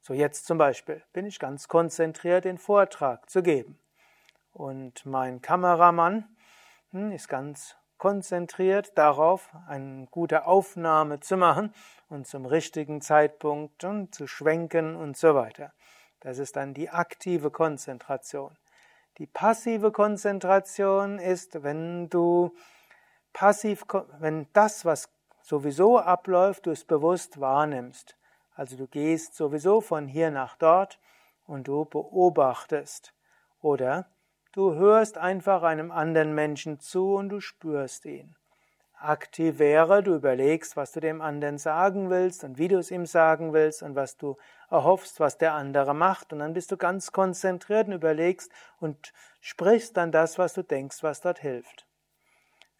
So 0.00 0.14
jetzt 0.14 0.46
zum 0.46 0.58
Beispiel 0.58 1.02
bin 1.12 1.26
ich 1.26 1.40
ganz 1.40 1.66
konzentriert, 1.66 2.44
den 2.44 2.58
Vortrag 2.58 3.28
zu 3.28 3.42
geben. 3.42 3.80
Und 4.52 5.04
mein 5.04 5.42
Kameramann 5.42 6.36
hm, 6.92 7.10
ist 7.10 7.26
ganz 7.26 7.74
konzentriert 7.98 8.96
darauf, 8.96 9.50
eine 9.66 10.06
gute 10.06 10.46
Aufnahme 10.46 11.20
zu 11.20 11.36
machen 11.36 11.74
und 12.08 12.26
zum 12.26 12.46
richtigen 12.46 13.00
Zeitpunkt 13.00 13.82
zu 14.12 14.26
schwenken 14.26 14.96
und 14.96 15.16
so 15.16 15.34
weiter. 15.34 15.72
Das 16.20 16.38
ist 16.38 16.56
dann 16.56 16.74
die 16.74 16.90
aktive 16.90 17.50
Konzentration. 17.50 18.56
Die 19.18 19.26
passive 19.26 19.92
Konzentration 19.92 21.18
ist, 21.18 21.62
wenn 21.62 22.08
du 22.08 22.54
passiv, 23.32 23.84
wenn 24.20 24.46
das, 24.52 24.84
was 24.84 25.10
sowieso 25.42 25.98
abläuft, 25.98 26.66
du 26.66 26.70
es 26.70 26.84
bewusst 26.84 27.40
wahrnimmst. 27.40 28.16
Also 28.54 28.76
du 28.76 28.86
gehst 28.86 29.34
sowieso 29.34 29.80
von 29.80 30.06
hier 30.06 30.30
nach 30.30 30.56
dort 30.56 30.98
und 31.46 31.68
du 31.68 31.84
beobachtest. 31.84 33.12
Oder 33.60 34.06
Du 34.52 34.74
hörst 34.74 35.18
einfach 35.18 35.62
einem 35.62 35.90
anderen 35.90 36.34
Menschen 36.34 36.80
zu 36.80 37.14
und 37.14 37.28
du 37.28 37.40
spürst 37.40 38.06
ihn. 38.06 38.34
Aktiv 39.00 39.60
wäre, 39.60 40.02
du 40.02 40.14
überlegst, 40.14 40.76
was 40.76 40.90
du 40.92 41.00
dem 41.00 41.20
anderen 41.20 41.58
sagen 41.58 42.10
willst 42.10 42.42
und 42.42 42.58
wie 42.58 42.66
du 42.66 42.78
es 42.78 42.90
ihm 42.90 43.06
sagen 43.06 43.52
willst 43.52 43.82
und 43.82 43.94
was 43.94 44.16
du 44.16 44.36
erhoffst, 44.70 45.20
was 45.20 45.38
der 45.38 45.52
andere 45.52 45.94
macht. 45.94 46.32
Und 46.32 46.40
dann 46.40 46.54
bist 46.54 46.72
du 46.72 46.76
ganz 46.76 47.12
konzentriert 47.12 47.86
und 47.86 47.92
überlegst 47.92 48.50
und 48.80 49.12
sprichst 49.40 49.96
dann 49.96 50.10
das, 50.10 50.38
was 50.38 50.54
du 50.54 50.62
denkst, 50.62 51.02
was 51.02 51.20
dort 51.20 51.38
hilft. 51.38 51.86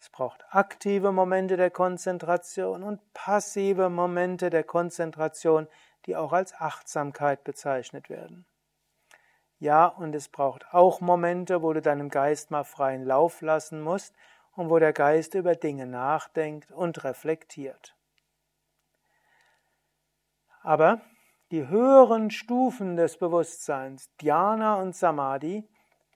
Es 0.01 0.09
braucht 0.09 0.43
aktive 0.49 1.11
Momente 1.11 1.55
der 1.55 1.71
Konzentration 1.71 2.83
und 2.83 3.13
passive 3.13 3.89
Momente 3.89 4.49
der 4.49 4.63
Konzentration, 4.63 5.67
die 6.05 6.15
auch 6.15 6.33
als 6.33 6.53
Achtsamkeit 6.53 7.43
bezeichnet 7.43 8.09
werden. 8.09 8.45
Ja, 9.59 9.87
und 9.87 10.15
es 10.15 10.29
braucht 10.29 10.73
auch 10.73 11.01
Momente, 11.01 11.61
wo 11.61 11.73
du 11.73 11.81
deinem 11.81 12.09
Geist 12.09 12.49
mal 12.49 12.63
freien 12.63 13.03
Lauf 13.03 13.41
lassen 13.41 13.81
musst 13.81 14.15
und 14.55 14.69
wo 14.69 14.79
der 14.79 14.93
Geist 14.93 15.35
über 15.35 15.55
Dinge 15.55 15.85
nachdenkt 15.85 16.71
und 16.71 17.03
reflektiert. 17.03 17.95
Aber 20.61 21.01
die 21.51 21.67
höheren 21.67 22.31
Stufen 22.31 22.95
des 22.95 23.17
Bewusstseins, 23.17 24.09
Dhyana 24.17 24.75
und 24.75 24.95
Samadhi, 24.95 25.67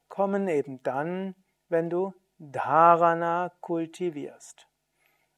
kommen 0.08 0.48
eben 0.48 0.82
dann, 0.84 1.36
wenn 1.70 1.90
du 1.90 2.14
Dharana 2.38 3.52
kultivierst. 3.62 4.68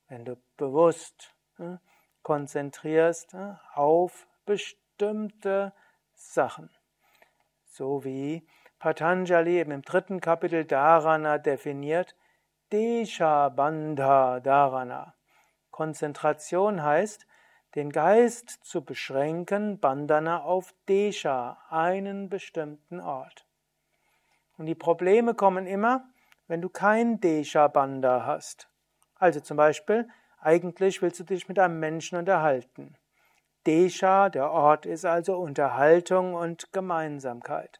Wenn 0.07 0.25
du 0.25 0.37
bewusst 0.57 1.33
äh, 1.57 1.77
konzentrierst 2.23 3.33
äh, 3.33 3.53
auf 3.73 4.27
bestimmte 4.45 5.73
Sachen. 6.13 6.69
So 7.77 8.05
wie 8.05 8.47
Patanjali 8.79 9.59
eben 9.59 9.71
im 9.71 9.81
dritten 9.81 10.21
Kapitel 10.21 10.63
Dharana 10.63 11.37
definiert, 11.37 12.15
Desha 12.71 13.49
Bandha 13.49 14.39
Dharana. 14.39 15.13
Konzentration 15.71 16.81
heißt, 16.81 17.27
den 17.75 17.89
Geist 17.89 18.61
zu 18.63 18.81
beschränken, 18.81 19.77
Bandhana 19.81 20.43
auf 20.43 20.73
Desha, 20.87 21.57
einen 21.69 22.29
bestimmten 22.29 23.01
Ort. 23.01 23.45
Und 24.57 24.67
die 24.67 24.75
Probleme 24.75 25.33
kommen 25.33 25.67
immer, 25.67 26.07
wenn 26.47 26.61
du 26.61 26.69
kein 26.69 27.19
Desha 27.19 27.67
Bandha 27.67 28.25
hast. 28.25 28.69
Also 29.15 29.41
zum 29.41 29.57
Beispiel, 29.57 30.07
eigentlich 30.39 31.01
willst 31.01 31.19
du 31.19 31.25
dich 31.25 31.49
mit 31.49 31.59
einem 31.59 31.81
Menschen 31.81 32.17
unterhalten. 32.17 32.95
Desha, 33.65 34.29
der 34.29 34.51
Ort 34.51 34.85
ist 34.85 35.05
also 35.05 35.37
Unterhaltung 35.37 36.35
und 36.35 36.71
Gemeinsamkeit. 36.71 37.79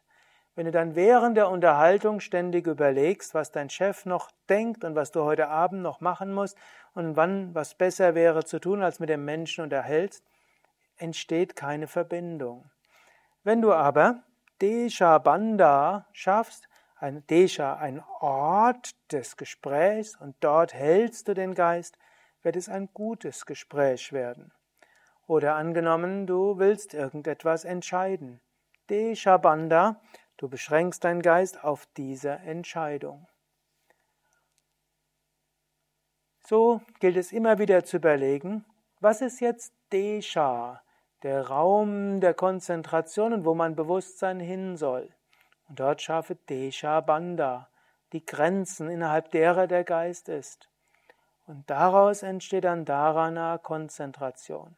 Wenn 0.56 0.65
du 0.65 0.71
dann 0.71 0.95
während 0.95 1.36
der 1.36 1.50
Unterhaltung 1.50 2.21
ständig 2.21 2.65
überlegst, 2.65 3.34
was 3.34 3.52
dein 3.52 3.69
Chef 3.69 4.06
noch 4.06 4.32
denkt 4.50 4.84
und 4.84 4.95
was 4.95 5.12
du 5.12 5.24
heute 5.24 5.50
Abend 5.50 5.82
noch 5.82 6.00
machen 6.00 6.34
musst 6.34 6.58
und 6.93 7.15
wann 7.17 7.54
was 7.54 7.76
besser 7.76 8.15
wäre 8.15 8.45
zu 8.45 8.60
tun, 8.60 8.82
als 8.82 9.00
mit 9.00 9.10
dem 9.10 9.26
Menschen 9.26 9.63
unterhältst, 9.63 10.24
entsteht 10.98 11.56
keine 11.56 11.88
Verbindung. 11.88 12.71
Wenn 13.43 13.62
du 13.62 13.74
aber 13.74 14.24
Desha 14.62 15.17
Banda 15.17 16.08
schaffst, 16.13 16.69
ein 16.95 17.28
Desha, 17.28 17.76
ein 17.76 18.02
Ort 18.21 18.95
des 19.12 19.36
Gesprächs 19.36 20.15
und 20.15 20.36
dort 20.39 20.74
hältst 20.74 21.28
du 21.28 21.34
den 21.34 21.54
Geist, 21.54 21.98
wird 22.41 22.56
es 22.56 22.69
ein 22.69 22.89
gutes 22.93 23.45
Gespräch 23.45 24.13
werden. 24.13 24.54
Oder 25.27 25.55
angenommen, 25.55 26.27
du 26.27 26.59
willst 26.59 26.93
irgendetwas 26.93 27.65
entscheiden. 27.65 28.41
Deshabanda, 28.89 29.99
du 30.38 30.47
beschränkst 30.47 31.03
deinen 31.03 31.21
Geist 31.21 31.63
auf 31.63 31.88
diese 31.97 32.29
Entscheidung. 32.29 33.27
So 36.47 36.81
gilt 36.99 37.17
es 37.17 37.31
immer 37.31 37.57
wieder 37.57 37.83
zu 37.83 37.97
überlegen, 37.97 38.65
was 38.99 39.21
ist 39.21 39.39
jetzt 39.39 39.73
Desha, 39.91 40.83
der 41.23 41.47
Raum 41.47 42.19
der 42.19 42.35
Konzentration, 42.35 43.45
wo 43.45 43.55
mein 43.55 43.75
Bewusstsein 43.75 44.39
hin 44.39 44.77
soll. 44.77 45.09
Und 45.67 45.79
dort 45.79 46.03
schaffe 46.03 46.35
Desha 46.35 47.01
Banda, 47.01 47.67
die 48.13 48.23
Grenzen, 48.23 48.89
innerhalb 48.89 49.31
derer 49.31 49.65
der 49.65 49.83
Geist 49.83 50.29
ist. 50.29 50.69
Und 51.47 51.67
daraus 51.67 52.21
entsteht 52.21 52.65
dann 52.65 52.85
Dharana 52.85 53.57
Konzentration. 53.57 54.75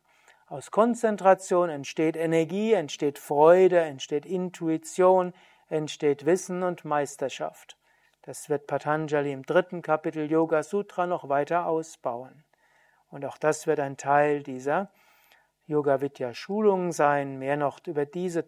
Aus 0.49 0.71
Konzentration 0.71 1.69
entsteht 1.69 2.15
Energie, 2.15 2.71
entsteht 2.71 3.19
Freude, 3.19 3.81
entsteht 3.81 4.25
Intuition, 4.25 5.33
entsteht 5.67 6.25
Wissen 6.25 6.63
und 6.63 6.85
Meisterschaft. 6.85 7.77
Das 8.21 8.47
wird 8.47 8.65
Patanjali 8.65 9.33
im 9.33 9.43
dritten 9.43 9.81
Kapitel 9.81 10.31
Yoga 10.31 10.63
Sutra 10.63 11.05
noch 11.05 11.27
weiter 11.27 11.65
ausbauen. 11.65 12.45
Und 13.09 13.25
auch 13.25 13.37
das 13.37 13.67
wird 13.67 13.81
ein 13.81 13.97
Teil 13.97 14.41
dieser 14.41 14.89
Yoga 15.65 15.99
Vidya 15.99 16.33
Schulung 16.33 16.93
sein, 16.93 17.39
mehr 17.39 17.57
noch 17.57 17.79
über 17.85 18.05
diese 18.05 18.47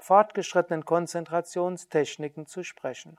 fortgeschrittenen 0.00 0.84
Konzentrationstechniken 0.84 2.46
zu 2.46 2.62
sprechen. 2.64 3.16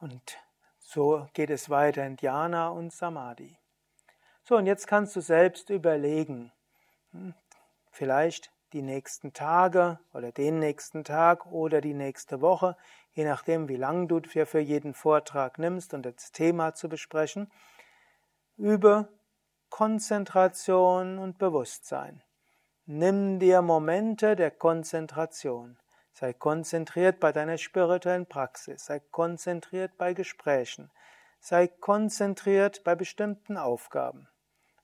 Und 0.00 0.38
so 0.80 1.28
geht 1.34 1.50
es 1.50 1.70
weiter 1.70 2.04
in 2.04 2.16
Dhyana 2.16 2.70
und 2.70 2.92
Samadhi. 2.92 3.61
So, 4.52 4.58
und 4.58 4.66
jetzt 4.66 4.86
kannst 4.86 5.16
du 5.16 5.22
selbst 5.22 5.70
überlegen, 5.70 6.52
hm, 7.12 7.32
vielleicht 7.90 8.52
die 8.74 8.82
nächsten 8.82 9.32
Tage 9.32 9.98
oder 10.12 10.30
den 10.30 10.58
nächsten 10.58 11.04
Tag 11.04 11.46
oder 11.46 11.80
die 11.80 11.94
nächste 11.94 12.42
Woche, 12.42 12.76
je 13.14 13.24
nachdem, 13.24 13.70
wie 13.70 13.76
lang 13.76 14.08
du 14.08 14.20
dir 14.20 14.44
für 14.44 14.58
jeden 14.58 14.92
Vortrag 14.92 15.58
nimmst 15.58 15.94
und 15.94 16.04
das 16.04 16.32
Thema 16.32 16.74
zu 16.74 16.90
besprechen, 16.90 17.50
über 18.58 19.08
Konzentration 19.70 21.18
und 21.18 21.38
Bewusstsein. 21.38 22.22
Nimm 22.84 23.38
dir 23.38 23.62
Momente 23.62 24.36
der 24.36 24.50
Konzentration. 24.50 25.78
Sei 26.12 26.34
konzentriert 26.34 27.20
bei 27.20 27.32
deiner 27.32 27.56
spirituellen 27.56 28.26
Praxis. 28.26 28.84
Sei 28.84 29.00
konzentriert 29.00 29.96
bei 29.96 30.12
Gesprächen. 30.12 30.90
Sei 31.40 31.68
konzentriert 31.68 32.84
bei 32.84 32.94
bestimmten 32.94 33.56
Aufgaben. 33.56 34.28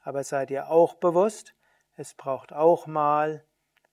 Aber 0.08 0.24
sei 0.24 0.46
dir 0.46 0.70
auch 0.70 0.94
bewusst, 0.94 1.54
es 1.94 2.14
braucht 2.14 2.54
auch 2.54 2.86
mal 2.86 3.44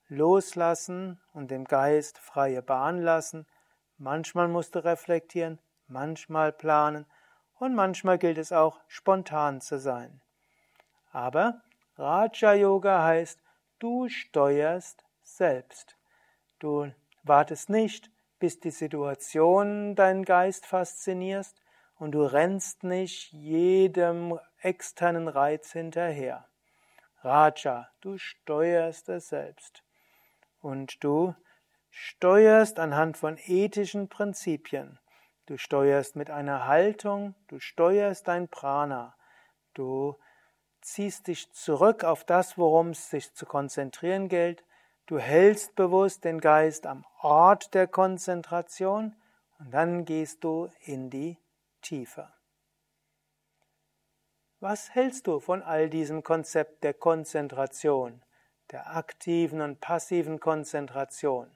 loslassen 0.07 1.19
und 1.33 1.51
dem 1.51 1.65
Geist 1.65 2.19
freie 2.19 2.61
Bahn 2.61 3.01
lassen. 3.01 3.45
Manchmal 3.97 4.47
musst 4.47 4.75
du 4.75 4.85
reflektieren, 4.85 5.59
manchmal 5.87 6.53
planen 6.53 7.05
und 7.59 7.75
manchmal 7.75 8.17
gilt 8.17 8.37
es 8.37 8.53
auch, 8.53 8.79
spontan 8.87 9.59
zu 9.59 9.77
sein. 9.77 10.21
Aber 11.11 11.59
Raja 11.97 12.53
Yoga 12.53 13.03
heißt, 13.03 13.37
du 13.79 14.07
steuerst 14.07 15.03
selbst. 15.21 15.97
Du 16.59 16.93
wartest 17.23 17.69
nicht, 17.69 18.09
bis 18.39 18.61
die 18.61 18.71
Situation 18.71 19.95
deinen 19.95 20.23
Geist 20.23 20.65
faszinierst 20.65 21.61
und 21.97 22.13
du 22.13 22.23
rennst 22.23 22.85
nicht 22.85 23.33
jedem 23.33 24.39
externen 24.65 25.27
Reiz 25.27 25.71
hinterher. 25.71 26.47
Raja, 27.21 27.89
du 28.01 28.17
steuerst 28.17 29.09
es 29.09 29.29
selbst. 29.29 29.83
Und 30.59 31.03
du 31.03 31.35
steuerst 31.91 32.79
anhand 32.79 33.17
von 33.17 33.37
ethischen 33.45 34.09
Prinzipien. 34.09 34.99
Du 35.45 35.57
steuerst 35.57 36.15
mit 36.15 36.31
einer 36.31 36.67
Haltung, 36.67 37.35
du 37.47 37.59
steuerst 37.59 38.27
dein 38.27 38.47
Prana. 38.47 39.15
Du 39.75 40.17
ziehst 40.81 41.27
dich 41.27 41.51
zurück 41.53 42.03
auf 42.03 42.23
das, 42.23 42.57
worum 42.57 42.89
es 42.89 43.09
sich 43.09 43.33
zu 43.33 43.45
konzentrieren 43.45 44.27
gilt. 44.27 44.63
Du 45.05 45.19
hältst 45.19 45.75
bewusst 45.75 46.25
den 46.25 46.41
Geist 46.41 46.87
am 46.87 47.05
Ort 47.21 47.75
der 47.75 47.87
Konzentration 47.87 49.15
und 49.59 49.71
dann 49.71 50.05
gehst 50.05 50.43
du 50.43 50.69
in 50.81 51.11
die 51.11 51.37
Tiefe. 51.81 52.34
Was 54.67 54.95
hältst 54.95 55.27
du 55.27 55.39
von 55.39 55.61
all 55.61 55.91
diesem 55.91 56.23
Konzept 56.23 56.83
der 56.83 56.95
Konzentration, 56.95 58.23
der 58.71 58.97
aktiven 58.97 59.61
und 59.61 59.79
passiven 59.79 60.39
Konzentration? 60.39 61.55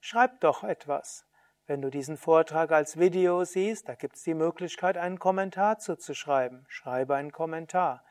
Schreib 0.00 0.40
doch 0.40 0.62
etwas. 0.62 1.24
Wenn 1.66 1.80
du 1.80 1.88
diesen 1.88 2.18
Vortrag 2.18 2.72
als 2.72 2.98
Video 2.98 3.42
siehst, 3.44 3.88
da 3.88 3.94
gibt 3.94 4.16
es 4.16 4.22
die 4.22 4.34
Möglichkeit, 4.34 4.98
einen 4.98 5.18
Kommentar 5.18 5.78
zuzuschreiben. 5.78 6.66
Schreibe 6.68 7.14
einen 7.14 7.32
Kommentar. 7.32 8.04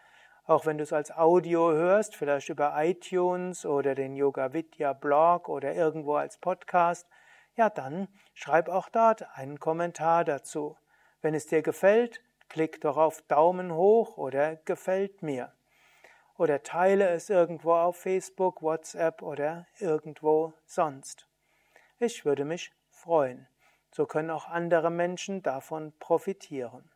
Auch 0.46 0.66
wenn 0.66 0.80
du 0.80 0.84
es 0.84 0.92
als 0.92 1.12
Audio 1.12 1.72
hörst, 1.74 2.16
vielleicht 2.16 2.50
über 2.50 2.74
iTunes 2.84 3.64
oder 3.64 3.94
den 3.94 4.16
Yoga 4.16 4.54
Vidya 4.54 4.94
Blog 4.94 5.50
oder 5.50 5.76
irgendwo 5.76 6.16
als 6.16 6.40
Podcast, 6.40 7.08
ja 7.56 7.70
dann 7.70 8.08
schreib 8.34 8.70
auch 8.70 8.90
dort 8.90 9.38
einen 9.38 9.60
Kommentar 9.60 10.26
dazu. 10.26 10.78
Wenn 11.22 11.36
es 11.36 11.46
dir 11.46 11.62
gefällt, 11.62 12.25
klick 12.50 12.82
doch 12.82 12.98
auf 12.98 13.22
Daumen 13.24 13.74
hoch 13.74 14.18
oder 14.18 14.56
gefällt 14.58 15.22
mir. 15.22 15.54
Oder 16.38 16.64
teile 16.64 17.10
es 17.10 17.30
irgendwo 17.30 17.74
auf 17.74 17.98
Facebook, 17.98 18.62
WhatsApp 18.62 19.22
oder 19.22 19.68
irgendwo 19.80 20.54
sonst. 20.66 21.28
Ich 21.98 22.26
würde 22.26 22.44
mich 22.44 22.74
freuen. 22.90 23.48
So 23.92 24.06
können 24.06 24.30
auch 24.30 24.50
andere 24.50 24.90
Menschen 24.90 25.42
davon 25.42 25.94
profitieren. 26.00 26.92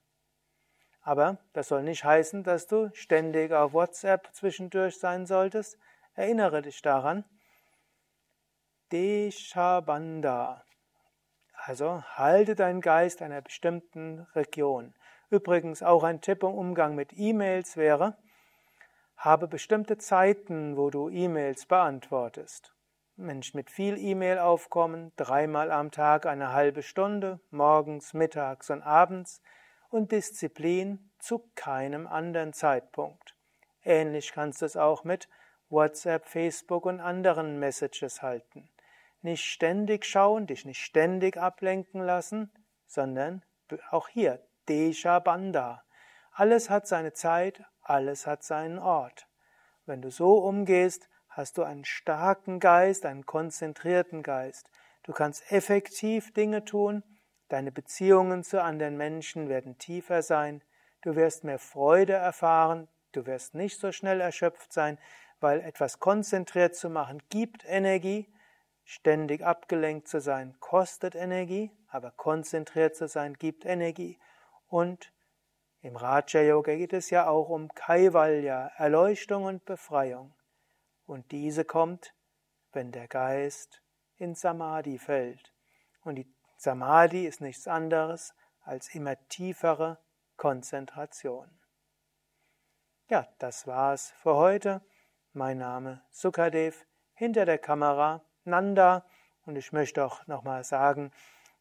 Aber 1.01 1.37
das 1.53 1.69
soll 1.69 1.83
nicht 1.83 2.03
heißen, 2.03 2.43
dass 2.43 2.67
du 2.67 2.91
ständig 2.93 3.53
auf 3.53 3.71
WhatsApp 3.71 4.29
zwischendurch 4.33 4.99
sein 4.99 5.25
solltest. 5.25 5.77
Erinnere 6.13 6.61
dich 6.61 6.81
daran. 6.81 7.23
Deshabanda. 8.91 10.65
Also 11.53 12.03
halte 12.03 12.55
deinen 12.55 12.81
Geist 12.81 13.21
einer 13.21 13.41
bestimmten 13.41 14.27
Region. 14.35 14.93
Übrigens 15.29 15.83
auch 15.83 16.03
ein 16.03 16.21
Tipp 16.21 16.43
im 16.43 16.53
Umgang 16.53 16.95
mit 16.95 17.11
E-Mails 17.15 17.77
wäre, 17.77 18.17
habe 19.15 19.47
bestimmte 19.47 19.97
Zeiten, 19.97 20.75
wo 20.75 20.89
du 20.89 21.09
E-Mails 21.09 21.65
beantwortest. 21.67 22.73
Mensch 23.15 23.53
mit 23.53 23.69
viel 23.69 23.97
E-Mail-Aufkommen, 23.97 25.11
dreimal 25.17 25.71
am 25.71 25.91
Tag 25.91 26.25
eine 26.25 26.53
halbe 26.53 26.81
Stunde, 26.81 27.39
morgens, 27.51 28.13
mittags 28.13 28.69
und 28.69 28.81
abends 28.81 29.41
und 29.89 30.11
Disziplin 30.11 31.11
zu 31.19 31.43
keinem 31.53 32.07
anderen 32.07 32.53
Zeitpunkt. 32.53 33.35
Ähnlich 33.83 34.31
kannst 34.31 34.61
du 34.61 34.65
es 34.65 34.77
auch 34.77 35.03
mit 35.03 35.29
WhatsApp, 35.69 36.27
Facebook 36.27 36.85
und 36.85 37.01
anderen 37.01 37.59
Messages 37.59 38.21
halten. 38.21 38.69
Nicht 39.21 39.43
ständig 39.43 40.05
schauen, 40.05 40.47
dich 40.47 40.65
nicht 40.65 40.81
ständig 40.81 41.37
ablenken 41.37 42.01
lassen, 42.01 42.51
sondern 42.87 43.43
auch 43.91 44.07
hier 44.07 44.41
Desha 44.69 45.19
Banda. 45.19 45.83
Alles 46.31 46.69
hat 46.69 46.87
seine 46.87 47.11
Zeit, 47.11 47.63
alles 47.81 48.27
hat 48.27 48.43
seinen 48.43 48.77
Ort. 48.77 49.27
Wenn 49.85 50.01
du 50.01 50.11
so 50.11 50.37
umgehst, 50.37 51.09
hast 51.27 51.57
du 51.57 51.63
einen 51.63 51.85
starken 51.85 52.59
Geist, 52.59 53.05
einen 53.05 53.25
konzentrierten 53.25 54.21
Geist. 54.21 54.69
Du 55.03 55.11
kannst 55.11 55.51
effektiv 55.51 56.33
Dinge 56.33 56.65
tun, 56.65 57.03
deine 57.47 57.71
Beziehungen 57.71 58.43
zu 58.43 58.61
anderen 58.61 58.95
Menschen 58.95 59.49
werden 59.49 59.79
tiefer 59.79 60.21
sein, 60.21 60.63
du 61.01 61.15
wirst 61.15 61.43
mehr 61.43 61.59
Freude 61.59 62.13
erfahren, 62.13 62.87
du 63.11 63.25
wirst 63.25 63.55
nicht 63.55 63.79
so 63.79 63.91
schnell 63.91 64.21
erschöpft 64.21 64.71
sein, 64.71 64.99
weil 65.39 65.61
etwas 65.61 65.99
konzentriert 65.99 66.75
zu 66.75 66.89
machen 66.89 67.23
gibt 67.29 67.65
Energie, 67.65 68.31
ständig 68.83 69.43
abgelenkt 69.43 70.07
zu 70.07 70.19
sein 70.19 70.59
kostet 70.59 71.15
Energie, 71.15 71.71
aber 71.87 72.11
konzentriert 72.11 72.95
zu 72.95 73.07
sein 73.07 73.33
gibt 73.33 73.65
Energie. 73.65 74.19
Und 74.69 75.11
im 75.81 75.95
Raja 75.95 76.41
Yoga 76.41 76.75
geht 76.75 76.93
es 76.93 77.09
ja 77.09 77.27
auch 77.27 77.49
um 77.49 77.73
Kaivalya, 77.73 78.67
Erleuchtung 78.77 79.45
und 79.45 79.65
Befreiung. 79.65 80.33
Und 81.05 81.31
diese 81.31 81.65
kommt, 81.65 82.13
wenn 82.71 82.91
der 82.91 83.07
Geist 83.07 83.81
in 84.17 84.35
Samadhi 84.35 84.99
fällt. 84.99 85.53
Und 86.03 86.15
die 86.15 86.31
Samadhi 86.57 87.25
ist 87.25 87.41
nichts 87.41 87.67
anderes 87.67 88.33
als 88.61 88.93
immer 88.93 89.15
tiefere 89.27 89.97
Konzentration. 90.37 91.49
Ja, 93.09 93.27
das 93.39 93.65
war's 93.65 94.11
für 94.11 94.35
heute. 94.35 94.81
Mein 95.33 95.57
Name 95.57 96.01
Sukadev, 96.11 96.85
hinter 97.13 97.45
der 97.45 97.57
Kamera 97.57 98.23
Nanda 98.43 99.05
und 99.45 99.55
ich 99.55 99.71
möchte 99.71 100.05
auch 100.05 100.27
nochmal 100.27 100.63
sagen, 100.63 101.11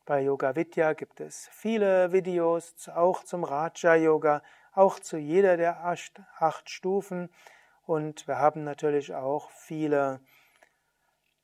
bei 0.09 0.23
Yoga 0.23 0.57
Vidya 0.57 0.95
gibt 0.95 1.21
es 1.21 1.51
viele 1.53 2.13
Videos, 2.13 2.89
auch 2.89 3.25
zum 3.25 3.45
Raja 3.45 3.95
Yoga, 3.95 4.41
auch 4.73 4.99
zu 4.99 5.19
jeder 5.19 5.59
der 5.59 5.85
acht 5.85 6.71
Stufen 6.71 7.29
und 7.85 8.27
wir 8.27 8.39
haben 8.39 8.65
natürlich 8.65 9.15
auch 9.15 9.51
viele 9.51 10.21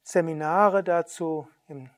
Seminare 0.02 0.82
dazu. 0.82 1.46
In 1.68 1.90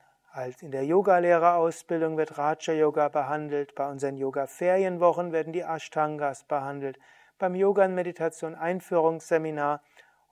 der 0.72 0.84
Yogalehrerausbildung 0.84 2.16
wird 2.16 2.36
Raja 2.36 2.74
Yoga 2.74 3.10
behandelt. 3.10 3.76
Bei 3.76 3.88
unseren 3.88 4.16
Yoga-Ferienwochen 4.16 5.30
werden 5.30 5.52
die 5.52 5.62
Ashtangas 5.62 6.42
behandelt. 6.42 6.98
Beim 7.38 7.54
Yoga- 7.54 7.84
und 7.84 7.94
Meditation 7.94 8.56
Einführungsseminar. 8.56 9.82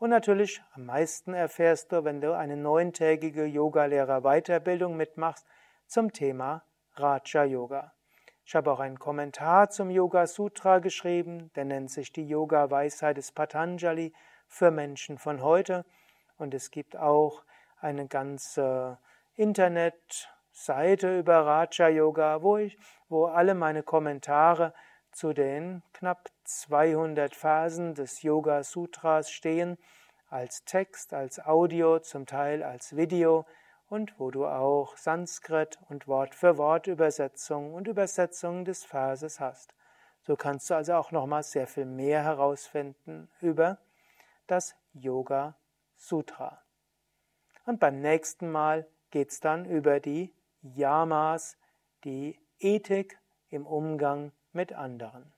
Und 0.00 0.10
natürlich 0.10 0.60
am 0.72 0.86
meisten 0.86 1.32
erfährst 1.32 1.92
du, 1.92 2.02
wenn 2.02 2.20
du 2.20 2.36
eine 2.36 2.56
neuntägige 2.56 3.44
Yogalehrer-Weiterbildung 3.44 4.96
mitmachst 4.96 5.46
zum 5.86 6.12
Thema 6.12 6.64
Raja 6.94 7.44
Yoga. 7.44 7.92
Ich 8.44 8.54
habe 8.54 8.70
auch 8.70 8.80
einen 8.80 8.98
Kommentar 8.98 9.70
zum 9.70 9.90
Yoga 9.90 10.26
Sutra 10.26 10.78
geschrieben, 10.78 11.50
der 11.54 11.64
nennt 11.64 11.90
sich 11.90 12.12
die 12.12 12.28
Yoga 12.28 12.70
Weisheit 12.70 13.16
des 13.16 13.32
Patanjali 13.32 14.12
für 14.48 14.70
Menschen 14.70 15.18
von 15.18 15.42
heute. 15.42 15.84
Und 16.36 16.52
es 16.52 16.70
gibt 16.70 16.96
auch 16.96 17.44
eine 17.80 18.06
ganze 18.06 18.98
Internetseite 19.34 21.18
über 21.18 21.46
Raja 21.46 21.88
Yoga, 21.88 22.42
wo 22.42 22.58
ich, 22.58 22.78
wo 23.08 23.26
alle 23.26 23.54
meine 23.54 23.82
Kommentare 23.82 24.74
zu 25.10 25.32
den 25.32 25.82
knapp 25.92 26.28
200 26.44 27.34
Versen 27.34 27.94
des 27.94 28.22
Yoga 28.22 28.62
Sutras 28.62 29.30
stehen, 29.30 29.78
als 30.28 30.64
Text, 30.64 31.14
als 31.14 31.38
Audio, 31.44 32.00
zum 32.00 32.26
Teil 32.26 32.62
als 32.62 32.96
Video 32.96 33.46
und 33.88 34.18
wo 34.18 34.30
du 34.30 34.46
auch 34.46 34.96
Sanskrit 34.96 35.78
und 35.88 36.08
Wort 36.08 36.34
für 36.34 36.56
Wort 36.56 36.86
Übersetzung 36.86 37.74
und 37.74 37.86
Übersetzung 37.88 38.64
des 38.64 38.84
Verses 38.84 39.40
hast. 39.40 39.74
So 40.22 40.36
kannst 40.36 40.70
du 40.70 40.74
also 40.74 40.94
auch 40.94 41.12
nochmal 41.12 41.42
sehr 41.42 41.66
viel 41.66 41.84
mehr 41.84 42.22
herausfinden 42.22 43.28
über 43.40 43.78
das 44.46 44.74
Yoga 44.94 45.56
Sutra. 45.96 46.62
Und 47.66 47.78
beim 47.78 48.00
nächsten 48.00 48.50
Mal 48.50 48.86
geht 49.10 49.30
es 49.30 49.40
dann 49.40 49.66
über 49.66 50.00
die 50.00 50.34
Yamas, 50.62 51.58
die 52.04 52.40
Ethik 52.58 53.18
im 53.50 53.66
Umgang 53.66 54.32
mit 54.52 54.72
anderen. 54.72 55.33